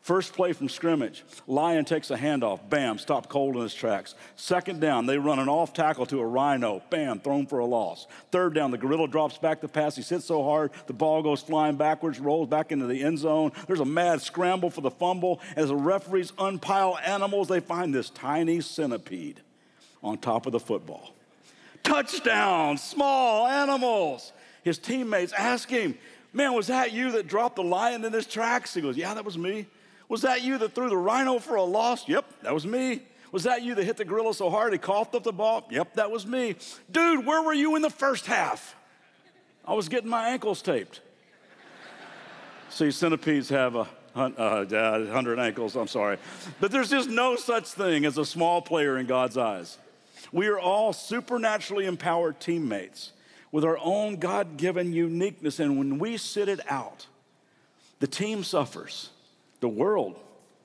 First 0.07 0.35
play 0.35 0.53
from 0.53 0.69
scrimmage, 0.69 1.25
Lion 1.49 1.85
takes 1.85 2.13
a 2.13 2.17
handoff, 2.17 2.61
bam, 2.71 2.97
stop 2.97 3.29
cold 3.29 3.57
in 3.57 3.63
his 3.63 3.75
tracks. 3.75 4.15
Second 4.37 4.81
down, 4.81 5.07
they 5.07 5.19
run 5.19 5.41
an 5.41 5.49
off 5.49 5.73
tackle 5.73 6.07
to 6.07 6.21
a 6.21 6.25
rhino, 6.25 6.81
bam, 6.91 7.19
thrown 7.19 7.45
for 7.45 7.59
a 7.59 7.67
loss. 7.67 8.07
Third 8.31 8.55
down, 8.55 8.71
the 8.71 8.79
gorilla 8.79 9.09
drops 9.09 9.37
back 9.37 9.61
the 9.61 9.67
pass. 9.67 9.97
He 9.97 10.03
sits 10.03 10.25
so 10.25 10.45
hard, 10.45 10.71
the 10.87 10.93
ball 10.93 11.25
goes 11.25 11.43
flying 11.43 11.75
backwards, 11.75 12.21
rolls 12.21 12.49
back 12.49 12.71
into 12.71 12.87
the 12.87 13.03
end 13.03 13.19
zone. 13.19 13.51
There's 13.67 13.81
a 13.81 13.85
mad 13.85 14.23
scramble 14.23 14.71
for 14.71 14.81
the 14.81 14.93
fumble. 14.93 15.41
As 15.57 15.71
the 15.71 15.75
referees 15.75 16.33
unpile 16.39 16.99
animals, 16.99 17.49
they 17.49 17.59
find 17.59 17.93
this 17.93 18.09
tiny 18.09 18.61
centipede 18.61 19.41
on 20.05 20.19
top 20.19 20.47
of 20.47 20.53
the 20.53 20.61
football. 20.61 21.15
Touchdown, 21.83 22.79
small 22.79 23.49
animals. 23.49 24.33
His 24.63 24.79
teammates 24.79 25.33
ask 25.33 25.69
him, 25.69 25.99
Man, 26.33 26.53
was 26.53 26.69
that 26.69 26.93
you 26.93 27.11
that 27.13 27.27
dropped 27.27 27.57
the 27.57 27.65
lion 27.65 28.05
in 28.05 28.13
his 28.13 28.27
tracks? 28.29 28.73
He 28.73 28.81
goes, 28.81 28.97
Yeah, 28.97 29.13
that 29.13 29.25
was 29.25 29.37
me. 29.37 29.67
Was 30.09 30.23
that 30.23 30.43
you 30.43 30.59
that 30.59 30.75
threw 30.75 30.89
the 30.89 30.97
rhino 30.97 31.39
for 31.39 31.57
a 31.57 31.63
loss? 31.63 32.09
Yep, 32.09 32.25
that 32.43 32.55
was 32.55 32.67
me. 32.67 33.03
Was 33.33 33.43
that 33.45 33.63
you 33.63 33.75
that 33.75 33.85
hit 33.85 33.97
the 33.97 34.05
gorilla 34.05 34.35
so 34.35 34.51
hard 34.51 34.73
he 34.73 34.79
coughed 34.79 35.15
up 35.15 35.25
the 35.25 35.33
ball? 35.33 35.67
Yep, 35.71 35.95
that 35.95 36.11
was 36.11 36.27
me. 36.27 36.55
Dude, 36.91 37.27
where 37.27 37.43
were 37.43 37.53
you 37.53 37.77
in 37.77 37.83
the 37.83 37.91
first 37.91 38.27
half? 38.27 38.77
I 39.65 39.75
was 39.75 39.89
getting 39.89 40.09
my 40.09 40.29
ankles 40.29 40.63
taped. 40.63 41.01
See, 42.71 42.91
centipedes 42.91 43.49
have 43.49 43.75
a 43.75 43.89
uh, 44.15 44.65
100 44.65 45.39
ankles, 45.39 45.77
I'm 45.77 45.89
sorry. 45.89 46.19
But 46.61 46.71
there's 46.71 46.89
just 46.89 47.11
no 47.11 47.37
such 47.37 47.67
thing 47.67 48.05
as 48.05 48.17
a 48.17 48.25
small 48.25 48.63
player 48.63 48.97
in 48.97 49.07
God's 49.07 49.37
eyes. 49.37 49.77
We 50.33 50.47
are 50.47 50.59
all 50.59 50.93
supernaturally 50.93 51.87
empowered 51.87 52.41
teammates 52.41 53.13
with 53.53 53.65
our 53.65 53.79
own 53.83 54.17
God 54.17 54.57
given 54.57 54.93
uniqueness. 54.93 55.61
And 55.61 55.79
when 55.79 55.99
we 55.99 56.17
sit 56.17 56.49
it 56.49 56.61
out, 56.71 57.07
the 58.01 58.07
team 58.07 58.45
suffers 58.45 59.11
the 59.67 59.71
world 59.71 60.15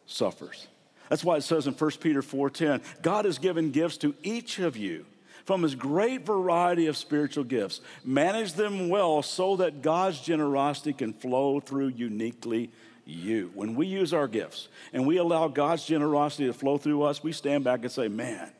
suffers. 0.05 0.67
That's 1.09 1.23
why 1.23 1.37
it 1.37 1.41
says 1.41 1.65
in 1.65 1.73
1 1.73 1.99
Peter 2.01 2.21
4:10, 2.21 2.83
God 3.01 3.25
has 3.25 3.39
given 3.39 3.71
gifts 3.71 3.97
to 3.97 4.13
each 4.21 4.59
of 4.59 4.77
you 4.77 5.07
from 5.43 5.63
his 5.63 5.73
great 5.73 6.23
variety 6.23 6.85
of 6.85 6.95
spiritual 6.95 7.43
gifts. 7.43 7.81
Manage 8.05 8.53
them 8.53 8.89
well 8.89 9.23
so 9.23 9.55
that 9.55 9.81
God's 9.81 10.21
generosity 10.21 10.93
can 10.93 11.13
flow 11.13 11.59
through 11.59 11.87
uniquely 11.87 12.69
you. 13.03 13.49
When 13.55 13.73
we 13.73 13.87
use 13.87 14.13
our 14.13 14.27
gifts 14.27 14.67
and 14.93 15.07
we 15.07 15.17
allow 15.17 15.47
God's 15.47 15.83
generosity 15.83 16.45
to 16.45 16.53
flow 16.53 16.77
through 16.77 17.01
us, 17.01 17.23
we 17.23 17.31
stand 17.31 17.63
back 17.63 17.81
and 17.81 17.91
say, 17.91 18.07
"Man, 18.07 18.51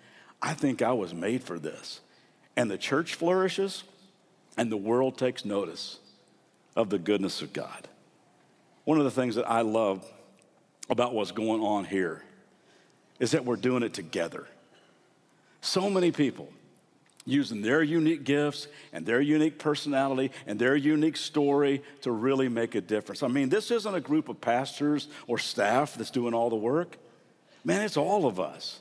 I 0.41 0.55
think 0.55 0.81
I 0.81 0.93
was 0.93 1.13
made 1.13 1.43
for 1.43 1.59
this." 1.59 2.01
And 2.55 2.71
the 2.71 2.79
church 2.79 3.13
flourishes 3.13 3.83
and 4.57 4.71
the 4.71 4.75
world 4.75 5.19
takes 5.19 5.45
notice 5.45 5.99
of 6.75 6.89
the 6.89 6.97
goodness 6.97 7.43
of 7.43 7.53
God. 7.53 7.87
One 8.85 8.97
of 8.97 9.03
the 9.03 9.11
things 9.11 9.35
that 9.35 9.47
I 9.47 9.61
love 9.61 10.03
about 10.91 11.13
what's 11.13 11.31
going 11.31 11.61
on 11.61 11.85
here 11.85 12.21
is 13.19 13.31
that 13.31 13.45
we're 13.45 13.55
doing 13.55 13.81
it 13.81 13.93
together. 13.93 14.45
So 15.61 15.89
many 15.89 16.11
people 16.11 16.51
using 17.25 17.61
their 17.61 17.81
unique 17.81 18.23
gifts 18.23 18.67
and 18.91 19.05
their 19.05 19.21
unique 19.21 19.57
personality 19.57 20.31
and 20.45 20.59
their 20.59 20.75
unique 20.75 21.15
story 21.15 21.81
to 22.01 22.11
really 22.11 22.49
make 22.49 22.75
a 22.75 22.81
difference. 22.81 23.23
I 23.23 23.27
mean, 23.27 23.49
this 23.49 23.71
isn't 23.71 23.95
a 23.95 24.01
group 24.01 24.27
of 24.27 24.41
pastors 24.41 25.07
or 25.27 25.37
staff 25.37 25.95
that's 25.95 26.11
doing 26.11 26.33
all 26.33 26.49
the 26.49 26.55
work. 26.55 26.97
Man, 27.63 27.81
it's 27.81 27.97
all 27.97 28.25
of 28.25 28.39
us. 28.39 28.79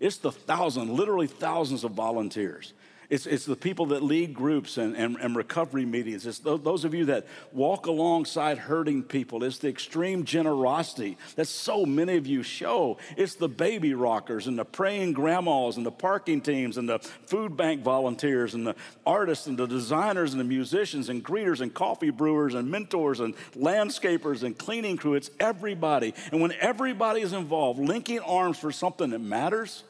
It's 0.00 0.16
the 0.16 0.32
thousand, 0.32 0.90
literally 0.90 1.26
thousands 1.26 1.84
of 1.84 1.92
volunteers. 1.92 2.72
It's, 3.14 3.26
it's 3.26 3.44
the 3.44 3.54
people 3.54 3.86
that 3.86 4.02
lead 4.02 4.34
groups 4.34 4.76
and, 4.76 4.96
and, 4.96 5.16
and 5.20 5.36
recovery 5.36 5.84
meetings. 5.84 6.26
It's 6.26 6.40
th- 6.40 6.64
those 6.64 6.84
of 6.84 6.94
you 6.94 7.04
that 7.04 7.28
walk 7.52 7.86
alongside 7.86 8.58
hurting 8.58 9.04
people. 9.04 9.44
It's 9.44 9.58
the 9.58 9.68
extreme 9.68 10.24
generosity 10.24 11.16
that 11.36 11.46
so 11.46 11.86
many 11.86 12.16
of 12.16 12.26
you 12.26 12.42
show. 12.42 12.98
It's 13.16 13.36
the 13.36 13.48
baby 13.48 13.94
rockers 13.94 14.48
and 14.48 14.58
the 14.58 14.64
praying 14.64 15.12
grandmas 15.12 15.76
and 15.76 15.86
the 15.86 15.92
parking 15.92 16.40
teams 16.40 16.76
and 16.76 16.88
the 16.88 16.98
food 16.98 17.56
bank 17.56 17.84
volunteers 17.84 18.54
and 18.54 18.66
the 18.66 18.74
artists 19.06 19.46
and 19.46 19.56
the 19.56 19.66
designers 19.66 20.32
and 20.32 20.40
the 20.40 20.44
musicians 20.44 21.08
and 21.08 21.24
greeters 21.24 21.60
and 21.60 21.72
coffee 21.72 22.10
brewers 22.10 22.54
and 22.54 22.68
mentors 22.68 23.20
and 23.20 23.36
landscapers 23.56 24.42
and 24.42 24.58
cleaning 24.58 24.96
crew. 24.96 25.14
It's 25.14 25.30
everybody. 25.38 26.14
And 26.32 26.40
when 26.40 26.50
everybody 26.58 27.20
is 27.20 27.32
involved, 27.32 27.78
linking 27.78 28.18
arms 28.18 28.58
for 28.58 28.72
something 28.72 29.10
that 29.10 29.20
matters, 29.20 29.84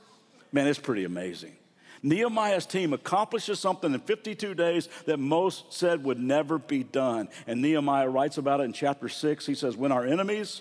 man, 0.52 0.66
it's 0.66 0.78
pretty 0.78 1.04
amazing. 1.04 1.56
Nehemiah's 2.04 2.66
team 2.66 2.92
accomplishes 2.92 3.58
something 3.58 3.94
in 3.94 3.98
52 3.98 4.54
days 4.54 4.90
that 5.06 5.18
most 5.18 5.72
said 5.72 6.04
would 6.04 6.20
never 6.20 6.58
be 6.58 6.84
done. 6.84 7.30
And 7.46 7.62
Nehemiah 7.62 8.10
writes 8.10 8.36
about 8.36 8.60
it 8.60 8.64
in 8.64 8.74
chapter 8.74 9.08
6. 9.08 9.46
He 9.46 9.54
says, 9.54 9.74
When 9.74 9.90
our 9.90 10.04
enemies 10.04 10.60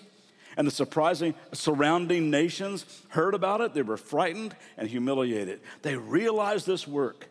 and 0.56 0.66
the 0.66 0.70
surprising 0.70 1.34
surrounding 1.52 2.30
nations 2.30 2.86
heard 3.08 3.34
about 3.34 3.60
it, 3.60 3.74
they 3.74 3.82
were 3.82 3.98
frightened 3.98 4.56
and 4.78 4.88
humiliated. 4.88 5.60
They 5.82 5.96
realized 5.96 6.66
this 6.66 6.88
work 6.88 7.28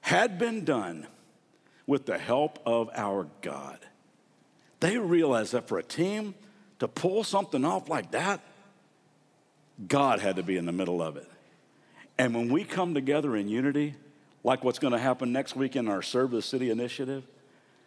had 0.00 0.38
been 0.38 0.64
done 0.64 1.08
with 1.88 2.06
the 2.06 2.18
help 2.18 2.60
of 2.64 2.88
our 2.94 3.26
God. 3.42 3.80
They 4.78 4.96
realized 4.96 5.54
that 5.54 5.66
for 5.66 5.76
a 5.76 5.82
team 5.82 6.36
to 6.78 6.86
pull 6.86 7.24
something 7.24 7.64
off 7.64 7.88
like 7.88 8.12
that, 8.12 8.42
God 9.88 10.20
had 10.20 10.36
to 10.36 10.44
be 10.44 10.56
in 10.56 10.66
the 10.66 10.72
middle 10.72 11.02
of 11.02 11.16
it. 11.16 11.28
And 12.20 12.34
when 12.34 12.52
we 12.52 12.64
come 12.64 12.92
together 12.92 13.34
in 13.34 13.48
unity, 13.48 13.94
like 14.44 14.62
what's 14.62 14.78
going 14.78 14.92
to 14.92 14.98
happen 14.98 15.32
next 15.32 15.56
week 15.56 15.74
in 15.74 15.88
our 15.88 16.02
Serve 16.02 16.32
the 16.32 16.42
City 16.42 16.68
initiative, 16.68 17.24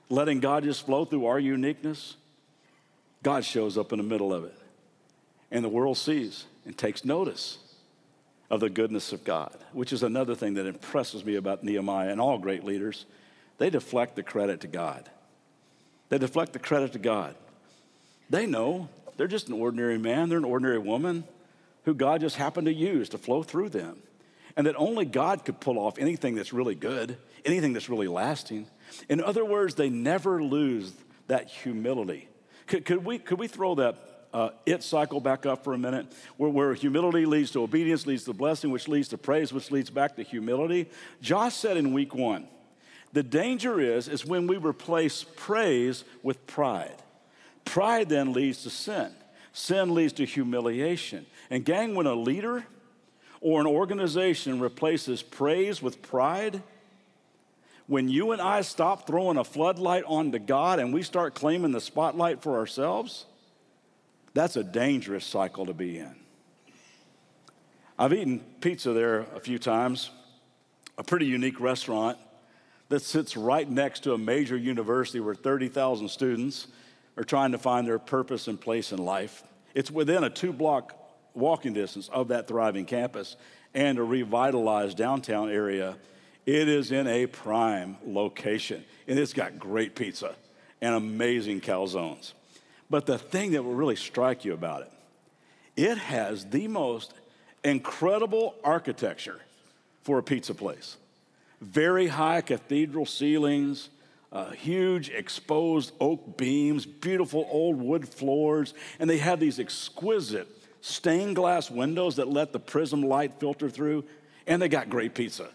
letting 0.10 0.40
God 0.40 0.64
just 0.64 0.88
flow 0.88 1.06
through 1.06 1.28
our 1.28 1.38
uniqueness, 1.38 2.16
God 3.22 3.46
shows 3.46 3.78
up 3.78 3.92
in 3.92 4.00
the 4.00 4.04
middle 4.04 4.34
of 4.34 4.44
it. 4.44 4.58
And 5.52 5.64
the 5.64 5.70
world 5.70 6.00
sees 6.00 6.46
and 6.66 6.76
takes 6.76 7.06
notice 7.06 7.60
of 8.50 8.60
the 8.60 8.72
goodness 8.72 9.14
of 9.14 9.24
God, 9.24 9.56
which 9.72 9.94
is 9.94 10.02
another 10.02 10.34
thing 10.34 10.56
that 10.56 10.66
impresses 10.66 11.24
me 11.24 11.36
about 11.36 11.64
Nehemiah 11.64 12.10
and 12.10 12.20
all 12.20 12.40
great 12.40 12.64
leaders. 12.64 13.06
They 13.60 13.70
deflect 13.70 14.16
the 14.16 14.24
credit 14.24 14.62
to 14.62 14.68
God. 14.68 15.12
They 16.10 16.18
deflect 16.18 16.54
the 16.54 16.60
credit 16.60 16.94
to 16.94 17.00
God. 17.00 17.36
They 18.32 18.48
know 18.48 18.90
they're 19.16 19.28
just 19.28 19.48
an 19.50 19.54
ordinary 19.54 20.00
man, 20.00 20.30
they're 20.30 20.40
an 20.40 20.44
ordinary 20.44 20.80
woman 20.80 21.24
who 21.86 21.94
God 21.94 22.22
just 22.22 22.38
happened 22.38 22.66
to 22.66 22.74
use 22.74 23.10
to 23.10 23.20
flow 23.20 23.44
through 23.44 23.70
them 23.70 24.02
and 24.56 24.68
that 24.68 24.76
only 24.78 25.06
God 25.06 25.46
could 25.46 25.60
pull 25.60 25.78
off 25.80 25.98
anything 25.98 26.36
that's 26.36 26.54
really 26.54 26.76
good, 26.76 27.18
anything 27.46 27.74
that's 27.74 27.90
really 27.90 28.08
lasting. 28.08 28.68
In 29.10 29.22
other 29.22 29.44
words, 29.44 29.76
they 29.76 29.90
never 29.90 30.44
lose 30.44 30.94
that 31.28 31.50
humility. 31.50 32.28
Could, 32.68 32.86
could 32.86 33.04
we, 33.04 33.20
could 33.20 33.40
we 33.40 33.48
throw 33.48 33.76
that 33.76 33.98
uh, 34.34 34.50
it 34.66 34.84
cycle 34.84 35.20
back 35.20 35.46
up 35.46 35.64
for 35.64 35.74
a 35.74 35.78
minute, 35.78 36.08
where, 36.38 36.50
where 36.50 36.74
humility 36.74 37.26
leads 37.26 37.52
to 37.52 37.62
obedience, 37.62 38.08
leads 38.08 38.24
to 38.24 38.34
blessing, 38.34 38.72
which 38.72 38.88
leads 38.88 39.10
to 39.10 39.18
praise, 39.18 39.54
which 39.54 39.70
leads 39.70 39.90
back 39.90 40.16
to 40.16 40.24
humility? 40.24 40.90
Josh 41.22 41.54
said 41.54 41.78
in 41.78 41.94
week 41.94 42.16
one, 42.16 42.48
the 43.12 43.24
danger 43.24 43.80
is, 43.80 44.08
is 44.08 44.26
when 44.26 44.48
we 44.48 44.58
replace 44.58 45.24
praise 45.36 46.04
with 46.24 46.48
pride. 46.48 46.96
Pride 47.64 48.10
then 48.10 48.34
leads 48.34 48.64
to 48.64 48.72
sin. 48.72 49.12
Sin 49.54 49.94
leads 49.94 50.14
to 50.14 50.26
humiliation. 50.26 51.28
And 51.52 51.64
gang, 51.64 51.94
when 51.94 52.08
a 52.08 52.16
leader 52.16 52.66
or 53.44 53.60
an 53.60 53.68
organization 53.68 54.62
replaces 54.62 55.22
praise 55.22 55.82
with 55.82 56.02
pride, 56.02 56.64
when 57.88 58.08
you 58.08 58.32
and 58.32 58.42
I 58.42 58.62
stop 58.62 59.06
throwing 59.06 59.38
a 59.38 59.44
floodlight 59.44 60.06
onto 60.08 60.40
God 60.40 60.80
and 60.80 60.94
we 60.94 61.04
start 61.04 61.36
claiming 61.36 61.74
the 61.74 61.82
spotlight 61.82 62.42
for 62.42 62.58
ourselves, 62.58 63.26
that's 64.34 64.56
a 64.56 64.64
dangerous 64.64 65.26
cycle 65.26 65.66
to 65.66 65.74
be 65.74 66.00
in. 66.00 66.16
I've 68.00 68.14
eaten 68.14 68.40
pizza 68.62 68.94
there 68.94 69.26
a 69.36 69.42
few 69.42 69.60
times, 69.60 70.10
a 70.98 71.04
pretty 71.04 71.26
unique 71.26 71.60
restaurant 71.60 72.18
that 72.88 73.02
sits 73.02 73.36
right 73.36 73.70
next 73.70 74.04
to 74.04 74.14
a 74.14 74.18
major 74.18 74.56
university 74.56 75.20
where 75.20 75.36
30,000 75.36 76.08
students 76.08 76.68
are 77.18 77.26
trying 77.26 77.52
to 77.52 77.58
find 77.58 77.86
their 77.86 78.00
purpose 78.00 78.48
and 78.48 78.60
place 78.60 78.94
in 78.94 79.00
life. 79.00 79.44
It's 79.76 79.92
within 79.92 80.24
a 80.24 80.30
two 80.30 80.54
block 80.54 81.03
walking 81.34 81.74
distance 81.74 82.10
of 82.10 82.30
that 82.30 82.48
thriving 82.48 82.86
campus 82.86 83.36
and 83.74 83.98
a 83.98 84.04
revitalized 84.04 84.98
downtown 84.98 85.50
area. 85.50 85.98
It 86.46 86.68
is 86.68 86.92
in 86.92 87.08
a 87.08 87.26
prime 87.28 87.98
location, 88.06 88.84
and 89.08 89.18
it's 89.18 89.34
got 89.34 89.58
great 89.58 89.96
pizza 89.96 90.36
and 90.82 90.96
amazing 90.96 91.62
calzones. 91.62 92.34
But 92.90 93.06
the 93.06 93.18
thing 93.18 93.52
that 93.52 93.64
will 93.64 93.74
really 93.74 93.96
strike 93.96 94.46
you 94.46 94.54
about 94.54 94.82
it, 94.82 94.92
it 95.76 95.98
has 95.98 96.46
the 96.46 96.68
most 96.68 97.14
incredible 97.64 98.56
architecture 98.64 99.40
for 100.02 100.18
a 100.18 100.24
pizza 100.24 100.54
place. 100.54 100.98
Very 101.62 102.08
high 102.08 102.42
cathedral 102.42 103.06
ceilings, 103.06 103.90
uh, 104.34 104.50
huge 104.52 105.10
exposed 105.10 105.94
oak 106.02 106.38
beams, 106.38 106.86
beautiful 106.86 107.48
old 107.50 107.78
wood 107.78 108.08
floors, 108.08 108.74
and 109.00 109.10
they 109.10 109.20
have 109.20 109.40
these 109.40 109.60
exquisite 109.60 110.48
stained 110.84 111.34
glass 111.38 111.72
windows 111.72 112.18
that 112.18 112.28
let 112.28 112.52
the 112.52 112.60
prism 112.60 113.02
light 113.02 113.40
filter 113.40 113.70
through, 113.70 114.04
and 114.46 114.62
they 114.62 114.68
got 114.68 114.90
great 114.90 115.16
pizza. 115.16 115.48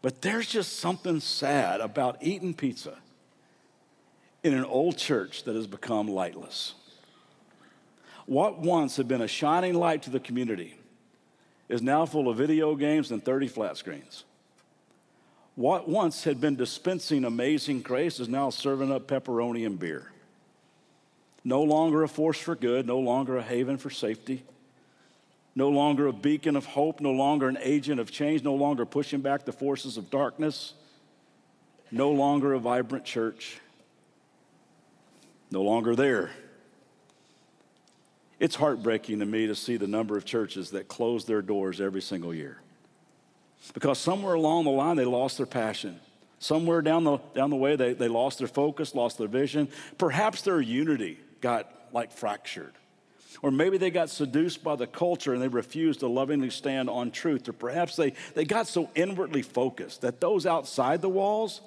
But 0.00 0.22
there's 0.22 0.46
just 0.46 0.78
something 0.78 1.20
sad 1.20 1.82
about 1.82 2.16
eating 2.22 2.54
pizza 2.54 2.96
in 4.42 4.54
an 4.54 4.64
old 4.64 4.96
church 4.96 5.44
that 5.44 5.54
has 5.54 5.66
become 5.66 6.08
lightless. 6.08 6.72
What 8.24 8.58
once 8.58 8.96
had 8.96 9.08
been 9.08 9.20
a 9.20 9.28
shining 9.28 9.74
light 9.74 10.04
to 10.04 10.10
the 10.10 10.20
community 10.20 10.74
is 11.68 11.82
now 11.82 12.06
full 12.06 12.30
of 12.30 12.38
video 12.38 12.74
games 12.76 13.10
and 13.10 13.22
30 13.22 13.48
flat 13.48 13.76
screens. 13.76 14.24
What 15.54 15.86
once 15.86 16.24
had 16.24 16.40
been 16.40 16.56
dispensing 16.56 17.26
amazing 17.26 17.82
grace 17.82 18.20
is 18.20 18.28
now 18.28 18.48
serving 18.48 18.90
up 18.90 19.06
pepperoni 19.06 19.66
and 19.66 19.78
beer 19.78 20.12
no 21.48 21.62
longer 21.62 22.02
a 22.02 22.08
force 22.08 22.38
for 22.38 22.54
good, 22.54 22.86
no 22.86 22.98
longer 22.98 23.38
a 23.38 23.42
haven 23.42 23.78
for 23.78 23.88
safety, 23.88 24.44
no 25.54 25.70
longer 25.70 26.06
a 26.06 26.12
beacon 26.12 26.56
of 26.56 26.66
hope, 26.66 27.00
no 27.00 27.10
longer 27.10 27.48
an 27.48 27.56
agent 27.62 27.98
of 27.98 28.10
change, 28.10 28.44
no 28.44 28.54
longer 28.54 28.84
pushing 28.84 29.22
back 29.22 29.46
the 29.46 29.52
forces 29.52 29.96
of 29.96 30.10
darkness, 30.10 30.74
no 31.90 32.10
longer 32.10 32.52
a 32.52 32.58
vibrant 32.58 33.06
church, 33.06 33.60
no 35.50 35.62
longer 35.62 35.96
there. 35.96 36.30
It's 38.38 38.54
heartbreaking 38.54 39.20
to 39.20 39.26
me 39.26 39.46
to 39.46 39.54
see 39.54 39.78
the 39.78 39.86
number 39.86 40.18
of 40.18 40.26
churches 40.26 40.72
that 40.72 40.86
close 40.86 41.24
their 41.24 41.40
doors 41.40 41.80
every 41.80 42.02
single 42.02 42.34
year. 42.34 42.60
Because 43.72 43.98
somewhere 43.98 44.34
along 44.34 44.64
the 44.64 44.70
line, 44.70 44.98
they 44.98 45.06
lost 45.06 45.38
their 45.38 45.46
passion. 45.46 45.98
Somewhere 46.40 46.82
down 46.82 47.04
the, 47.04 47.16
down 47.34 47.48
the 47.48 47.56
way, 47.56 47.74
they, 47.74 47.94
they 47.94 48.06
lost 48.06 48.38
their 48.38 48.48
focus, 48.48 48.94
lost 48.94 49.16
their 49.16 49.28
vision, 49.28 49.68
perhaps 49.96 50.42
their 50.42 50.60
unity 50.60 51.18
got 51.40 51.70
like 51.92 52.12
fractured. 52.12 52.74
Or 53.42 53.50
maybe 53.50 53.78
they 53.78 53.90
got 53.90 54.10
seduced 54.10 54.64
by 54.64 54.76
the 54.76 54.86
culture 54.86 55.32
and 55.32 55.42
they 55.42 55.48
refused 55.48 56.00
to 56.00 56.08
lovingly 56.08 56.50
stand 56.50 56.90
on 56.90 57.10
truth. 57.10 57.48
Or 57.48 57.52
perhaps 57.52 57.96
they, 57.96 58.14
they 58.34 58.44
got 58.44 58.66
so 58.66 58.90
inwardly 58.94 59.42
focused 59.42 60.00
that 60.00 60.20
those 60.20 60.46
outside 60.46 61.02
the 61.02 61.08
walls 61.08 61.60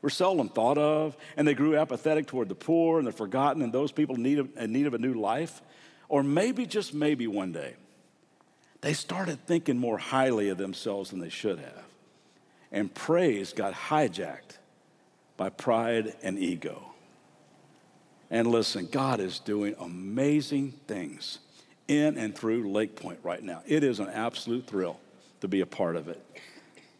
were 0.00 0.10
seldom 0.10 0.48
thought 0.48 0.78
of, 0.78 1.16
and 1.36 1.46
they 1.46 1.54
grew 1.54 1.76
apathetic 1.76 2.26
toward 2.26 2.48
the 2.48 2.54
poor 2.54 2.98
and 2.98 3.06
the 3.06 3.12
forgotten 3.12 3.62
and 3.62 3.72
those 3.72 3.90
people 3.90 4.14
in 4.14 4.22
need 4.22 4.38
of, 4.38 4.48
in 4.56 4.72
need 4.72 4.86
of 4.86 4.94
a 4.94 4.98
new 4.98 5.14
life. 5.14 5.60
Or 6.08 6.22
maybe, 6.22 6.66
just 6.66 6.94
maybe 6.94 7.26
one 7.26 7.52
day, 7.52 7.74
they 8.80 8.92
started 8.92 9.44
thinking 9.46 9.76
more 9.76 9.98
highly 9.98 10.50
of 10.50 10.58
themselves 10.58 11.10
than 11.10 11.18
they 11.18 11.28
should 11.28 11.58
have. 11.58 11.84
And 12.70 12.94
praise 12.94 13.52
got 13.52 13.74
hijacked 13.74 14.58
by 15.36 15.48
pride 15.48 16.14
and 16.22 16.38
ego. 16.38 16.82
And 18.30 18.46
listen, 18.46 18.88
God 18.90 19.20
is 19.20 19.38
doing 19.38 19.74
amazing 19.78 20.72
things 20.86 21.38
in 21.86 22.18
and 22.18 22.34
through 22.34 22.70
Lake 22.70 22.96
Pointe 22.96 23.20
right 23.22 23.42
now. 23.42 23.62
It 23.66 23.82
is 23.82 24.00
an 24.00 24.08
absolute 24.08 24.66
thrill 24.66 25.00
to 25.40 25.48
be 25.48 25.60
a 25.60 25.66
part 25.66 25.96
of 25.96 26.08
it. 26.08 26.22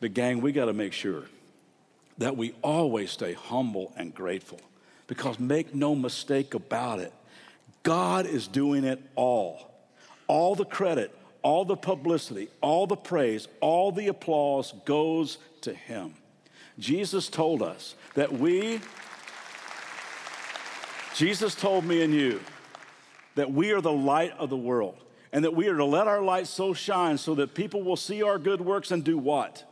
But, 0.01 0.15
gang, 0.15 0.41
we 0.41 0.53
got 0.53 0.67
to 0.67 0.73
make 0.73 0.93
sure 0.93 1.25
that 2.19 2.37
we 2.37 2.55
always 2.63 3.11
stay 3.11 3.35
humble 3.35 3.93
and 3.97 4.15
grateful 4.15 4.61
because 5.07 5.39
make 5.39 5.75
no 5.75 5.95
mistake 5.95 6.55
about 6.55 6.99
it, 7.01 7.13
God 7.83 8.27
is 8.27 8.47
doing 8.47 8.85
it 8.85 9.03
all. 9.15 9.71
All 10.27 10.55
the 10.55 10.65
credit, 10.65 11.15
all 11.43 11.65
the 11.65 11.77
publicity, 11.77 12.49
all 12.61 12.87
the 12.87 12.97
praise, 12.97 13.49
all 13.61 13.93
the 13.93 14.09
applause 14.09 14.75
goes 14.85 15.39
to 15.63 15.73
Him. 15.73 16.15
Jesus 16.79 17.29
told 17.29 17.63
us 17.63 17.95
that 18.15 18.33
we, 18.33 18.81
Jesus 21.19 21.57
told 21.57 21.85
me 21.85 22.03
and 22.03 22.15
you, 22.15 22.39
that 23.35 23.51
we 23.51 23.73
are 23.73 23.81
the 23.81 23.91
light 23.91 24.33
of 24.39 24.51
the 24.51 24.57
world 24.57 25.03
and 25.33 25.45
that 25.45 25.53
we 25.53 25.67
are 25.67 25.77
to 25.77 25.85
let 25.85 26.07
our 26.07 26.23
light 26.23 26.47
so 26.47 26.73
shine 26.73 27.19
so 27.19 27.35
that 27.35 27.55
people 27.55 27.83
will 27.83 27.97
see 27.97 28.23
our 28.23 28.39
good 28.39 28.61
works 28.61 28.93
and 28.93 29.03
do 29.03 29.19
what? 29.19 29.65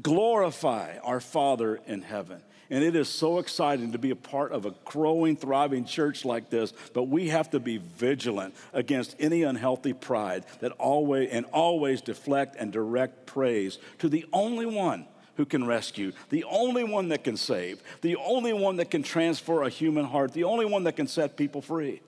Glorify 0.00 0.96
our 1.04 1.20
Father 1.20 1.78
in 1.86 2.00
heaven. 2.00 2.40
And 2.70 2.82
it 2.82 2.96
is 2.96 3.06
so 3.06 3.38
exciting 3.38 3.92
to 3.92 3.98
be 3.98 4.12
a 4.12 4.16
part 4.16 4.52
of 4.52 4.64
a 4.64 4.74
growing, 4.86 5.36
thriving 5.36 5.84
church 5.84 6.24
like 6.24 6.48
this, 6.48 6.72
but 6.94 7.02
we 7.02 7.28
have 7.28 7.50
to 7.50 7.60
be 7.60 7.76
vigilant 7.76 8.54
against 8.72 9.14
any 9.18 9.42
unhealthy 9.42 9.92
pride 9.92 10.46
that 10.60 10.72
always 10.72 11.28
and 11.32 11.44
always 11.52 12.00
deflect 12.00 12.56
and 12.58 12.72
direct 12.72 13.26
praise 13.26 13.78
to 13.98 14.08
the 14.08 14.24
only 14.32 14.64
one 14.64 15.06
who 15.36 15.44
can 15.44 15.66
rescue, 15.66 16.12
the 16.30 16.44
only 16.44 16.84
one 16.84 17.08
that 17.08 17.24
can 17.24 17.36
save, 17.36 17.82
the 18.00 18.16
only 18.16 18.52
one 18.52 18.76
that 18.76 18.90
can 18.90 19.02
transfer 19.02 19.62
a 19.62 19.68
human 19.68 20.04
heart, 20.04 20.32
the 20.32 20.44
only 20.44 20.66
one 20.66 20.84
that 20.84 20.96
can 20.96 21.06
set 21.06 21.36
people 21.36 21.62
free. 21.62 22.00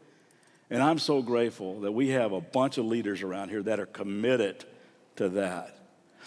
And 0.71 0.83
I'm 0.83 0.99
so 0.99 1.23
grateful 1.23 1.81
that 1.81 1.93
we 1.93 2.11
have 2.11 2.33
a 2.33 2.41
bunch 2.41 2.79
of 2.79 2.85
leaders 2.85 3.23
around 3.23 3.49
here 3.49 3.63
that 3.63 3.81
are 3.81 3.87
committed 3.87 4.65
to 5.17 5.31
that. 5.31 5.75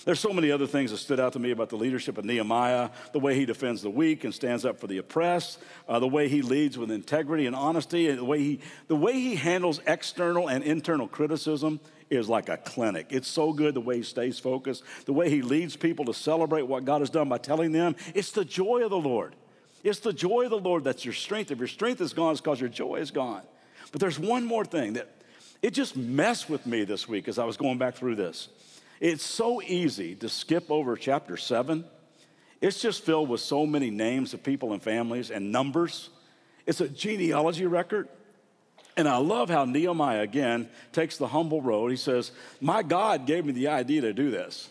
There's 0.04 0.20
so 0.20 0.34
many 0.34 0.50
other 0.50 0.66
things 0.66 0.90
that 0.92 0.98
stood 0.98 1.20
out 1.20 1.34
to 1.34 1.40
me 1.40 1.52
about 1.52 1.70
the 1.70 1.76
leadership 1.76 2.18
of 2.18 2.26
Nehemiah 2.26 2.90
the 3.14 3.20
way 3.20 3.36
he 3.36 3.46
defends 3.46 3.84
the 3.84 3.90
weak 3.90 4.24
and 4.24 4.34
stands 4.34 4.66
up 4.66 4.80
for 4.80 4.88
the 4.88 4.98
oppressed, 4.98 5.60
uh, 5.88 6.00
the 6.00 6.08
way 6.08 6.28
he 6.28 6.42
leads 6.42 6.76
with 6.78 6.90
integrity 6.90 7.46
and 7.46 7.56
honesty, 7.56 8.10
and 8.10 8.18
the 8.18 8.26
way, 8.26 8.40
he, 8.40 8.60
the 8.88 8.96
way 8.96 9.14
he 9.14 9.36
handles 9.36 9.80
external 9.86 10.48
and 10.48 10.64
internal 10.64 11.08
criticism 11.08 11.80
is 12.12 12.30
like 12.30 12.50
a 12.50 12.58
clinic. 12.58 13.08
It's 13.10 13.28
so 13.28 13.54
good 13.54 13.74
the 13.74 13.82
way 13.82 13.98
he 13.98 14.04
stays 14.04 14.38
focused, 14.38 14.84
the 15.06 15.14
way 15.14 15.30
he 15.30 15.42
leads 15.42 15.76
people 15.76 16.06
to 16.06 16.14
celebrate 16.14 16.64
what 16.64 16.86
God 16.86 17.00
has 17.02 17.10
done 17.10 17.30
by 17.30 17.38
telling 17.38 17.72
them 17.72 17.96
it's 18.14 18.32
the 18.32 18.46
joy 18.46 18.84
of 18.84 18.90
the 18.90 19.00
Lord. 19.00 19.36
It's 19.84 20.00
the 20.00 20.14
joy 20.14 20.44
of 20.44 20.52
the 20.52 20.60
Lord 20.60 20.84
that's 20.84 21.06
your 21.06 21.14
strength. 21.14 21.50
If 21.50 21.58
your 21.58 21.68
strength 21.68 22.02
is 22.02 22.14
gone, 22.14 22.34
it's 22.34 22.42
because 22.42 22.60
your 22.60 22.70
joy 22.70 22.98
is 22.98 23.10
gone. 23.10 23.42
But 23.92 24.02
there's 24.02 24.20
one 24.20 24.46
more 24.46 24.66
thing 24.66 24.94
that 24.94 25.10
it 25.62 25.72
just 25.72 25.96
messed 25.96 26.50
with 26.50 26.66
me 26.66 26.84
this 26.84 27.08
week 27.08 27.28
as 27.28 27.40
I 27.40 27.46
was 27.46 27.58
going 27.58 27.78
back 27.78 27.96
through 27.96 28.16
this. 28.16 28.50
It's 29.00 29.24
so 29.24 29.62
easy 29.62 30.14
to 30.16 30.30
skip 30.30 30.70
over 30.70 30.96
chapter 30.96 31.38
seven. 31.38 31.86
It's 32.60 32.80
just 32.80 33.04
filled 33.04 33.30
with 33.30 33.42
so 33.42 33.66
many 33.66 33.90
names 33.90 34.34
of 34.34 34.44
people 34.44 34.74
and 34.74 34.82
families 34.82 35.32
and 35.32 35.52
numbers. 35.52 36.10
It's 36.68 36.82
a 36.82 36.88
genealogy 36.88 37.66
record. 37.66 38.08
And 38.98 39.08
I 39.08 39.18
love 39.18 39.50
how 39.50 39.66
Nehemiah 39.66 40.22
again 40.22 40.70
takes 40.92 41.18
the 41.18 41.28
humble 41.28 41.62
road. 41.62 41.92
He 41.92 41.98
says, 41.98 42.32
My 42.60 42.84
God 42.84 43.26
gave 43.26 43.46
me 43.46 43.54
the 43.54 43.70
idea 43.70 44.02
to 44.02 44.14
do 44.14 44.32
this. 44.32 44.70